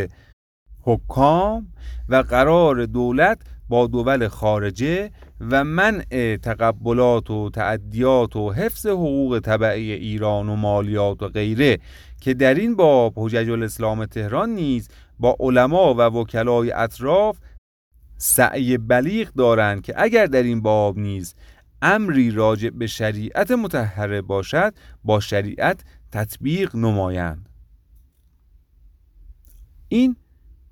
حکام 0.84 1.68
و 2.10 2.16
قرار 2.16 2.86
دولت 2.86 3.42
با 3.70 3.88
دول 3.88 4.28
خارجه 4.28 5.12
و 5.42 5.64
منع 5.64 6.38
تقبلات 6.38 7.30
و 7.30 7.50
تعدیات 7.50 8.36
و 8.36 8.52
حفظ 8.52 8.88
حقوق 8.88 9.40
طبعی 9.40 9.92
ایران 9.92 10.50
و 10.50 10.56
مالیات 10.56 11.24
و 11.24 11.28
غیره 11.28 11.80
که 12.22 12.34
در 12.34 12.54
این 12.54 12.76
باب 12.76 13.14
حجج 13.16 13.50
الاسلام 13.50 14.06
تهران 14.06 14.50
نیز 14.50 14.90
با 15.20 15.38
علما 15.40 15.94
و 15.94 16.02
وکلای 16.02 16.72
اطراف 16.72 17.38
سعی 18.18 18.78
بلیغ 18.78 19.34
دارند 19.34 19.82
که 19.82 19.94
اگر 19.98 20.26
در 20.26 20.44
این 20.44 20.62
باب 20.62 20.98
نیز 20.98 21.36
امری 21.82 22.32
راجع 22.32 22.70
به 22.70 22.88
شریعت 22.88 23.52
متحره 23.52 24.22
باشد 24.22 24.74
با 25.04 25.20
شریعت 25.20 25.84
تطبیق 26.12 26.76
نمایند. 26.76 27.50
این 29.88 30.16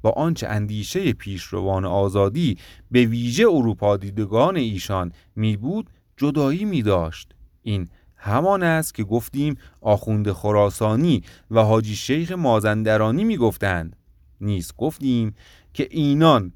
با 0.01 0.09
آنچه 0.09 0.47
اندیشه 0.47 1.13
پیشروان 1.13 1.85
آزادی 1.85 2.57
به 2.91 3.05
ویژه 3.05 3.43
اروپا 3.43 3.97
دیدگان 3.97 4.55
ایشان 4.55 5.11
می 5.35 5.57
بود 5.57 5.89
جدایی 6.17 6.65
می 6.65 6.81
داشت 6.81 7.35
این 7.61 7.89
همان 8.15 8.63
است 8.63 8.93
که 8.93 9.03
گفتیم 9.03 9.55
آخوند 9.81 10.31
خراسانی 10.31 11.23
و 11.51 11.63
حاجی 11.63 11.95
شیخ 11.95 12.31
مازندرانی 12.31 13.23
می 13.23 13.37
گفتند 13.37 13.95
نیز 14.41 14.73
گفتیم 14.77 15.35
که 15.73 15.87
اینان 15.91 16.53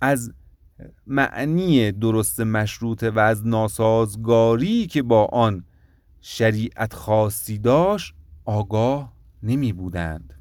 از 0.00 0.32
معنی 1.06 1.92
درست 1.92 2.40
مشروطه 2.40 3.10
و 3.10 3.18
از 3.18 3.46
ناسازگاری 3.46 4.86
که 4.86 5.02
با 5.02 5.24
آن 5.24 5.64
شریعت 6.20 6.94
خاصی 6.94 7.58
داشت 7.58 8.14
آگاه 8.44 9.12
نمی 9.42 9.72
بودند. 9.72 10.34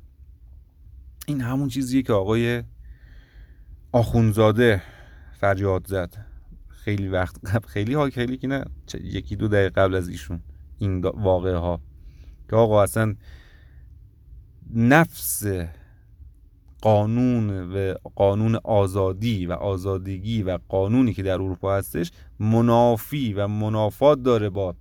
این 1.27 1.41
همون 1.41 1.69
چیزیه 1.69 2.01
که 2.01 2.13
آقای 2.13 2.63
آخونزاده 3.91 4.81
فریاد 5.39 5.87
زد. 5.87 6.25
خیلی 6.67 7.07
وقت 7.07 7.35
قبل 7.45 7.67
خیلی 7.67 7.93
ها 7.93 8.09
خیلی 8.09 8.37
که 8.37 8.47
نه 8.47 8.65
یکی 9.01 9.35
دو 9.35 9.47
دقیقه 9.47 9.69
قبل 9.69 9.95
از 9.95 10.09
ایشون 10.09 10.39
این 10.77 11.01
واقعه 11.01 11.55
ها 11.55 11.81
که 12.49 12.55
آقا 12.55 12.83
اصلا 12.83 13.15
نفس 14.73 15.43
قانون 16.81 17.49
و 17.49 17.93
قانون 18.15 18.55
آزادی 18.63 19.45
و 19.45 19.51
آزادگی 19.51 20.43
و 20.43 20.59
قانونی 20.69 21.13
که 21.13 21.23
در 21.23 21.33
اروپا 21.33 21.75
هستش 21.75 22.11
منافی 22.39 23.33
و 23.33 23.47
منافات 23.47 24.23
داره 24.23 24.49
با 24.49 24.75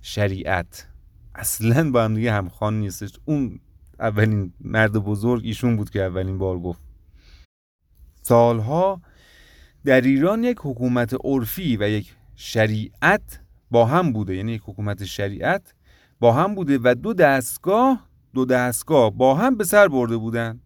شریعت. 0.00 0.88
اصلا 1.34 1.90
با 1.90 2.04
هم 2.04 2.14
دیگه 2.14 2.32
همخوان 2.32 2.80
نیستش. 2.80 3.12
اون 3.24 3.60
اولین 4.00 4.52
مرد 4.60 4.92
بزرگ 4.92 5.42
ایشون 5.44 5.76
بود 5.76 5.90
که 5.90 6.02
اولین 6.02 6.38
بار 6.38 6.58
گفت. 6.58 6.80
سالها 8.22 9.02
در 9.84 10.00
ایران 10.00 10.44
یک 10.44 10.56
حکومت 10.60 11.14
عرفی 11.24 11.76
و 11.76 11.88
یک 11.88 12.14
شریعت 12.34 13.40
با 13.70 13.86
هم 13.86 14.12
بوده. 14.12 14.36
یعنی 14.36 14.52
یک 14.52 14.62
حکومت 14.64 15.04
شریعت 15.04 15.74
با 16.20 16.32
هم 16.32 16.54
بوده 16.54 16.78
و 16.82 16.94
دو 16.94 17.14
دستگاه 17.14 18.08
دو 18.34 18.44
دستگاه 18.44 19.10
با 19.10 19.34
هم 19.34 19.56
به 19.56 19.64
سر 19.64 19.88
برده 19.88 20.16
بودن. 20.16 20.60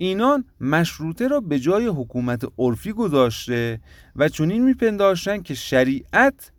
اینان 0.00 0.44
مشروطه 0.60 1.28
را 1.28 1.40
به 1.40 1.58
جای 1.58 1.86
حکومت 1.86 2.44
عرفی 2.58 2.92
گذاشته 2.92 3.80
و 4.16 4.28
چنین 4.28 4.64
میپنداشتن 4.64 5.42
که 5.42 5.54
شریعت 5.54 6.52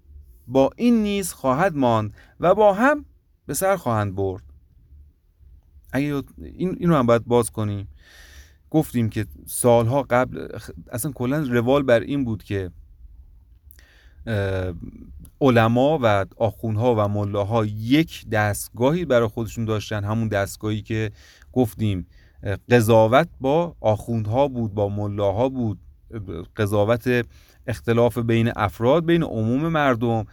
با 0.47 0.69
این 0.75 1.03
نیز 1.03 1.33
خواهد 1.33 1.75
ماند 1.75 2.13
و 2.39 2.55
با 2.55 2.73
هم 2.73 3.05
به 3.45 3.53
سر 3.53 3.75
خواهند 3.75 4.15
برد. 4.15 4.43
اگه 5.91 6.23
این 6.37 6.75
اینو 6.79 6.95
هم 6.95 7.05
باید 7.05 7.25
باز 7.25 7.51
کنیم. 7.51 7.87
گفتیم 8.69 9.09
که 9.09 9.25
سالها 9.45 10.03
قبل 10.03 10.47
اصلا 10.91 11.11
کلا 11.11 11.39
روال 11.39 11.83
بر 11.83 11.99
این 11.99 12.25
بود 12.25 12.43
که 12.43 12.71
علما 15.41 15.99
و 16.01 16.25
آخونها 16.37 16.95
و 16.95 17.07
ملاها 17.07 17.65
یک 17.65 18.29
دستگاهی 18.29 19.05
برای 19.05 19.27
خودشون 19.27 19.65
داشتن. 19.65 20.03
همون 20.03 20.27
دستگاهی 20.27 20.81
که 20.81 21.11
گفتیم. 21.53 22.07
قضاوت 22.69 23.27
با 23.41 23.75
آخوندها 23.81 24.47
بود 24.47 24.73
با 24.73 24.89
ملاها 24.89 25.49
بود. 25.49 25.79
قضاوت 26.55 27.25
اختلاف 27.67 28.17
بین 28.17 28.51
افراد 28.55 29.05
بین 29.05 29.23
عموم 29.23 29.67
مردم. 29.67 30.25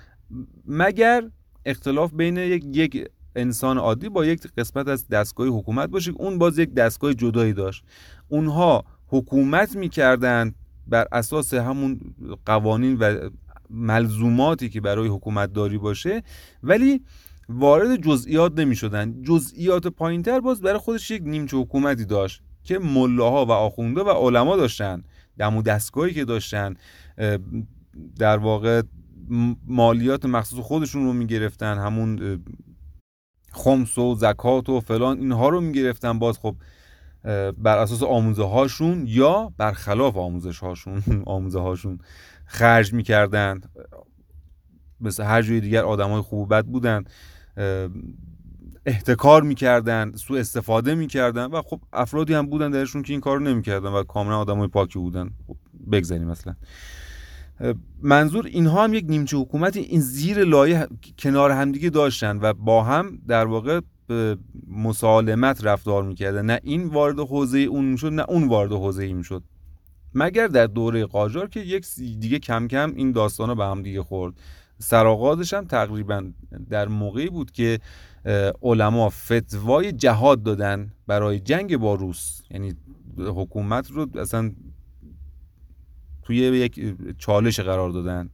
مگر 0.67 1.31
اختلاف 1.67 2.13
بین 2.15 2.37
یک, 2.37 2.65
یک 2.73 3.09
انسان 3.37 3.79
عادی 3.79 4.09
با 4.09 4.25
یک 4.25 4.47
قسمت 4.59 4.89
از 4.89 5.09
دستگاه 5.09 5.49
حکومت 5.49 5.89
باشه؟ 5.89 6.13
اون 6.17 6.39
باز 6.39 6.59
یک 6.59 6.75
دستگاه 6.75 7.15
جدایی 7.15 7.53
داشت. 7.53 7.85
اونها 8.29 8.85
حکومت 9.07 9.77
می‌کردند 9.77 10.55
بر 10.87 11.07
اساس 11.13 11.55
همون 11.55 12.01
قوانین 12.47 12.97
و 13.01 13.31
ملزوماتی 13.71 14.69
که 14.69 14.81
برای 14.81 15.09
حکومت 15.09 15.53
داری 15.53 15.79
باشه 15.79 16.23
ولی 16.63 17.01
وارد 17.49 17.97
جزئیات 17.97 18.59
نمی 18.59 18.77
شدن 18.77 19.23
جزئیات 19.23 19.87
پایینتر 19.87 20.41
باز 20.41 20.61
برای 20.61 20.79
خودش 20.79 21.11
یک 21.11 21.23
نیمچه 21.23 21.57
حکومتی 21.57 22.05
داشت 22.05 22.43
که 22.65 22.79
ملاها 22.79 23.47
و 23.47 23.51
آخونده 23.51 24.01
و 24.01 24.11
علما 24.11 24.57
داشتن. 24.57 25.03
دم 25.39 25.63
دستگاهی 25.63 26.15
که 26.15 26.25
داشتن 26.25 26.75
در 28.19 28.37
واقع 28.37 28.83
مالیات 29.67 30.25
مخصوص 30.25 30.59
خودشون 30.59 31.05
رو 31.05 31.13
می‌گرفتن 31.13 31.79
همون 31.79 32.41
خمس 33.53 33.99
و 33.99 34.15
زکات 34.15 34.69
و 34.69 34.81
فلان 34.81 35.19
اینها 35.19 35.49
رو 35.49 35.61
می‌گرفتن. 35.61 36.19
باز 36.19 36.39
خب 36.39 36.57
بر 37.59 37.79
اساس 37.79 38.03
آموزه 38.03 38.45
هاشون 38.45 39.05
یا 39.07 39.53
برخلاف 39.57 40.17
آموزش 40.17 40.59
هاشون 40.59 41.03
آموزه 41.27 41.61
هاشون 41.61 41.99
خرج 42.47 42.93
می‌کردن. 42.93 43.61
مثل 45.01 45.23
هر 45.23 45.43
جای 45.43 45.61
دیگر 45.61 45.85
آدم 45.85 46.11
های 46.11 46.21
خوب 46.21 46.55
بد 46.55 46.65
بودن. 46.65 47.05
احتکار 48.87 49.43
می‌کردن 49.43 50.13
سو 50.15 50.35
استفاده 50.35 50.95
می‌کردن 50.95 51.45
و 51.45 51.63
خب 51.63 51.81
افرادی 51.93 52.35
هم 52.35 52.47
بودن 52.47 52.71
درشون 52.71 53.03
که 53.03 53.13
این 53.13 53.21
کارو 53.21 53.41
نمی‌کردن 53.41 53.89
و 53.89 54.03
کاملا 54.03 54.39
آدم 54.39 54.59
های 54.59 54.69
پاکی 54.69 54.99
بودن. 54.99 55.31
خب 55.47 55.57
بگذاریم 55.93 56.29
مثلا. 56.29 56.55
منظور 58.03 58.47
اینها 58.47 58.85
هم 58.85 58.95
یک 58.95 59.05
نیمچه 59.09 59.37
حکومتی 59.37 59.81
این 59.81 60.01
زیر 60.01 60.45
لایه 60.45 60.89
کنار 61.19 61.51
همدیگه 61.51 61.91
داشتن 61.91 62.39
و 62.43 62.53
با 62.53 62.83
هم 62.83 63.19
در 63.29 63.45
واقع 63.45 63.81
مسالمت 64.69 65.65
رفتار 65.65 66.03
می‌کردن. 66.03 66.45
نه 66.45 66.61
این 66.63 66.85
وارد 66.87 67.21
حوزه 67.21 67.59
اون 67.59 67.85
می‌شد 67.85 68.13
نه 68.13 68.25
اون 68.29 68.49
وارد 68.49 68.73
حوزه 68.73 69.05
این 69.05 69.17
می‌شد. 69.17 69.43
مگر 70.15 70.47
در 70.47 70.67
دوره 70.67 71.07
قاجار 71.07 71.49
که 71.49 71.61
یک 71.61 71.87
دیگه 72.21 72.39
کم 72.39 72.69
کم 72.69 72.93
این 72.97 73.13
داستان 73.13 73.49
رو 73.49 73.55
به 73.55 73.65
هم 73.65 73.83
دیگه 73.83 74.03
خورد. 74.03 74.35
سراغازش 74.79 75.55
هم 75.55 75.65
تقریبا 75.65 76.31
در 76.71 76.89
موقعی 76.89 77.29
بود 77.31 77.51
که 77.51 77.79
علما 78.63 79.09
فتوای 79.09 79.93
جهاد 79.93 80.43
دادن 80.43 80.93
برای 81.07 81.41
جنگ 81.41 81.77
با 81.77 81.95
روس. 81.95 82.41
یعنی 82.51 82.75
حکومت 83.19 83.91
رو 83.91 84.19
اصلا 84.19 84.53
توی 86.23 86.37
یک 86.37 86.95
چالش 87.19 87.61
قرار 87.61 87.91
دادن. 87.91 88.31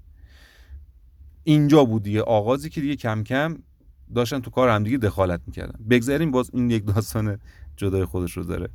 اینجا 1.45 1.85
بود 1.85 2.03
دیگه. 2.03 2.23
آغازی 2.23 2.71
که 2.71 2.81
دیگه 2.81 2.97
کم 2.97 3.23
کم 3.23 3.59
داشتن 4.15 4.41
تو 4.41 4.51
کار 4.51 4.69
همدیگه 4.69 4.99
دخالت 4.99 5.41
می‌کردن. 5.47 5.85
بگذاریم 5.91 6.31
باز 6.31 6.51
این 6.55 6.71
یک 6.71 6.87
داستان 6.87 7.39
جدای 7.77 8.05
خودش 8.05 8.33
رو 8.33 8.45
داره. 8.45 8.69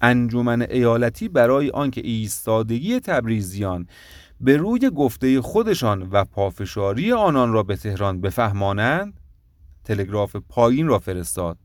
انجمن 0.00 0.62
ایالتی 0.62 1.28
برای 1.28 1.70
آنکه 1.70 2.00
ایستادگی 2.04 3.00
تبریزیان 3.00 3.86
به 4.44 4.56
روی 4.56 4.90
گفته 4.90 5.40
خودشان 5.40 6.08
و 6.12 6.24
پافشاری 6.24 7.12
آنان 7.12 7.52
را 7.52 7.62
به 7.62 7.76
تهران 7.76 8.20
بفهمانند؟ 8.20 9.20
تلگراف 9.84 10.36
پایین 10.36 10.86
را 10.86 10.98
فرستاد. 10.98 11.58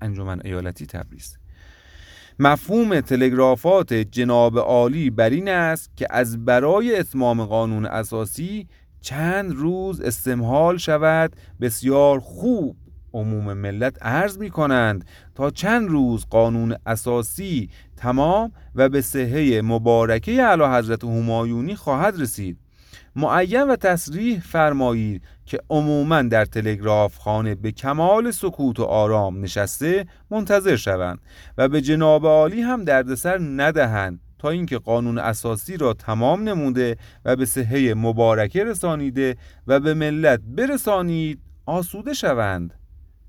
انجمن 0.00 0.40
ایالتی 0.44 0.86
تبریز. 0.86 1.38
مفهوم 2.38 3.00
تلگرافات 3.00 3.92
جناب 3.94 4.58
عالی 4.58 5.10
بر 5.10 5.30
این 5.30 5.48
است 5.48 5.90
که 5.96 6.06
از 6.10 6.44
برای 6.44 6.96
اتمام 6.96 7.44
قانون 7.44 7.86
اساسی 7.86 8.68
چند 9.00 9.52
روز 9.52 10.00
استمحال 10.00 10.76
شود 10.76 11.36
بسیار 11.60 12.20
خوب. 12.20 12.76
عموم 13.12 13.52
ملت 13.52 14.02
عرض 14.02 14.38
می 14.38 14.50
کنند 14.50 15.04
تا 15.34 15.50
چند 15.50 15.88
روز 15.88 16.26
قانون 16.30 16.76
اساسی 16.86 17.70
تمام 17.96 18.52
و 18.74 18.88
به 18.88 19.00
صحه 19.00 19.62
مبارکه 19.62 20.42
اعلی 20.42 20.64
حضرت 20.64 21.04
همایونی 21.04 21.74
خواهد 21.74 22.20
رسید. 22.20 22.58
معین 23.16 23.62
و 23.62 23.76
تصریح 23.76 24.40
فرمایید 24.40 25.22
که 25.46 25.58
عموما 25.70 26.22
در 26.22 26.44
تلگراف 26.44 27.18
خانه 27.18 27.54
به 27.54 27.72
کمال 27.72 28.30
سکوت 28.30 28.80
و 28.80 28.84
آرام 28.84 29.40
نشسته 29.40 30.06
منتظر 30.30 30.76
شوند 30.76 31.18
و 31.58 31.68
به 31.68 31.80
جناب 31.80 32.26
عالی 32.26 32.62
هم 32.62 32.84
دردسر 32.84 33.38
ندهند 33.38 34.20
تا 34.38 34.50
اینکه 34.50 34.78
قانون 34.78 35.18
اساسی 35.18 35.76
را 35.76 35.94
تمام 35.94 36.48
نموده 36.48 36.96
و 37.24 37.36
به 37.36 37.46
صحه 37.46 37.94
مبارکه 37.94 38.64
رسانیده 38.64 39.36
و 39.66 39.80
به 39.80 39.94
ملت 39.94 40.40
برسانید 40.46 41.40
آسوده 41.66 42.12
شوند. 42.12 42.79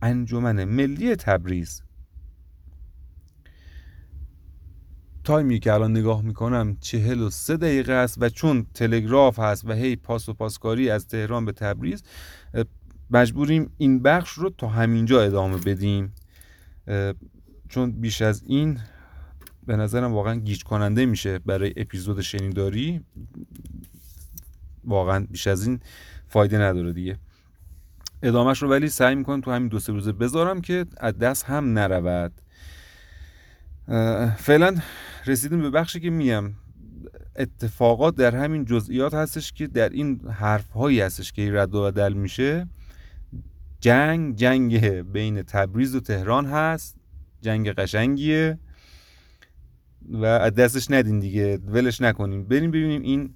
انجمن 0.02 0.64
ملی 0.64 1.16
تبریز. 1.16 1.84
تایمی 5.24 5.60
که 5.60 5.74
الان 5.74 5.91
نگاه 5.91 6.22
می‌کنم 6.22 6.78
چهل 6.80 7.20
و 7.22 7.30
سه 7.30 7.58
دقیقه 7.58 7.93
است 7.93 8.18
و 8.22 8.30
چون 8.30 8.66
تلگراف 8.74 9.39
هست 9.39 9.66
و 9.66 9.74
هی 9.74 9.95
پاس 9.95 10.30
و 10.30 10.34
پاسکاری 10.34 10.89
از 10.89 11.08
تهران 11.08 11.45
به 11.45 11.52
تبریز 11.52 12.04
مجبوریم 13.12 13.72
این 13.78 14.02
بخش 14.02 14.32
رو 14.32 14.49
تا 14.49 14.68
همینجا 14.68 15.22
ادامه 15.22 15.58
بدیم. 15.58 16.14
چون 17.70 17.91
بیش 17.91 18.22
از 18.22 18.43
این 18.45 18.80
به 19.66 19.76
نظرم 19.76 20.14
واقعا 20.14 20.36
گیج 20.36 20.64
کننده 20.64 21.06
میشه 21.06 21.39
برای 21.39 21.74
اپیزود 21.78 22.22
شنیداری. 22.22 23.02
واقعا 24.84 25.26
بیش 25.32 25.47
از 25.47 25.68
این 25.68 25.80
فایده 26.28 26.58
نداره 26.58 26.93
دیگه. 26.93 27.20
ادامهش 28.24 28.61
رو 28.61 28.69
ولی 28.69 28.88
سعی 28.88 29.15
می‌کنم 29.15 29.41
تو 29.41 29.51
همین 29.51 29.67
دو 29.67 29.80
سه 29.80 29.93
روزه 29.93 30.11
بذارم 30.11 30.61
که 30.61 30.86
از 30.97 31.17
دست 31.17 31.45
هم 31.45 31.80
نرود. 31.80 32.32
فعلا 34.38 34.76
رسیدیم 35.26 35.61
به 35.61 35.69
بخشی 35.69 35.99
که 35.99 36.09
میم 36.09 36.57
اتفاقات 37.36 38.15
در 38.15 38.36
همین 38.36 38.65
جزئیات 38.65 39.13
هستش 39.13 39.53
که 39.53 39.67
در 39.67 39.89
این 39.89 40.19
حرف 40.28 40.69
هایی 40.69 41.01
هستش 41.01 41.32
که 41.32 41.51
رد 41.53 41.76
و 41.76 41.84
بدل 41.84 42.13
میشه. 42.13 42.67
جنگ 43.80 44.36
جنگ 44.36 44.86
بین 45.11 45.41
تبریز 45.43 45.95
و 45.95 45.99
تهران 45.99 46.45
هست. 46.45 46.97
جنگ 47.41 47.69
قشنگیه. 47.69 48.59
و 50.09 50.26
از 50.26 50.53
دستش 50.53 50.91
ندین 50.91 51.19
دیگه. 51.19 51.59
ولش 51.67 52.01
نکنیم 52.01 52.43
بریم 52.43 52.72
ببینیم 52.72 53.01
این 53.01 53.34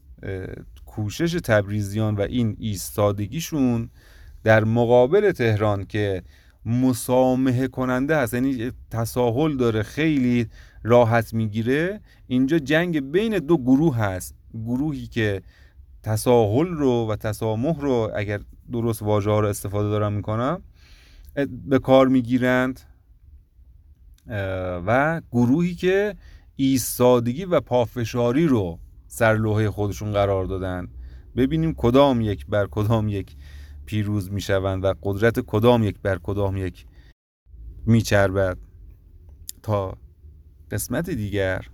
کوشش 0.85 1.33
تبریزیان 1.43 2.15
و 2.15 2.21
این 2.21 2.55
ایستادگیشون 2.59 3.89
در 4.45 4.63
مقابل 4.63 5.31
تهران 5.31 5.85
که 5.85 6.23
مسامحه 6.65 7.67
کننده 7.67 8.17
هست 8.17 8.33
یعنی 8.33 8.71
تساهل 8.91 9.57
داره 9.57 9.83
خیلی 9.83 10.47
راحت 10.83 11.33
می‌گیره 11.33 12.01
اینجا 12.27 12.59
جنگ 12.59 13.11
بین 13.11 13.39
دو 13.39 13.57
گروه 13.57 13.97
هست. 13.97 14.35
گروهی 14.53 15.07
که 15.07 15.41
تساهل 16.03 16.67
رو 16.67 17.07
و 17.07 17.15
تسامح 17.15 17.79
رو 17.81 18.11
اگر 18.15 18.39
درست 18.71 19.01
واژه 19.01 19.29
ها 19.29 19.39
رو 19.39 19.47
استفاده 19.47 19.89
دارم 19.89 20.13
می‌کنم 20.13 20.61
به 21.65 21.79
کار 21.79 22.07
می‌گیرند. 22.07 22.79
و 24.87 25.21
گروهی 25.31 25.75
که 25.75 26.15
ایستادگی 26.55 27.45
و 27.45 27.59
پافشاری 27.59 28.47
رو 28.47 28.79
سر 29.07 29.35
لوحه 29.35 29.69
خودشون 29.69 30.11
قرار 30.11 30.45
دادن. 30.45 30.87
ببینیم 31.35 31.73
کدام 31.73 32.21
یک 32.21 32.45
بر 32.45 32.67
کدام 32.71 33.09
یک 33.09 33.35
پیروز 33.85 34.31
می‌شوند 34.31 34.83
و 34.83 34.93
قدرت 35.03 35.39
کدام 35.39 35.83
یک 35.83 35.99
بر 35.99 36.17
کدام 36.17 36.57
یک 36.57 36.85
میچربد. 37.85 38.57
تا 39.63 39.97
قسمت 40.71 41.09
دیگر 41.09 41.67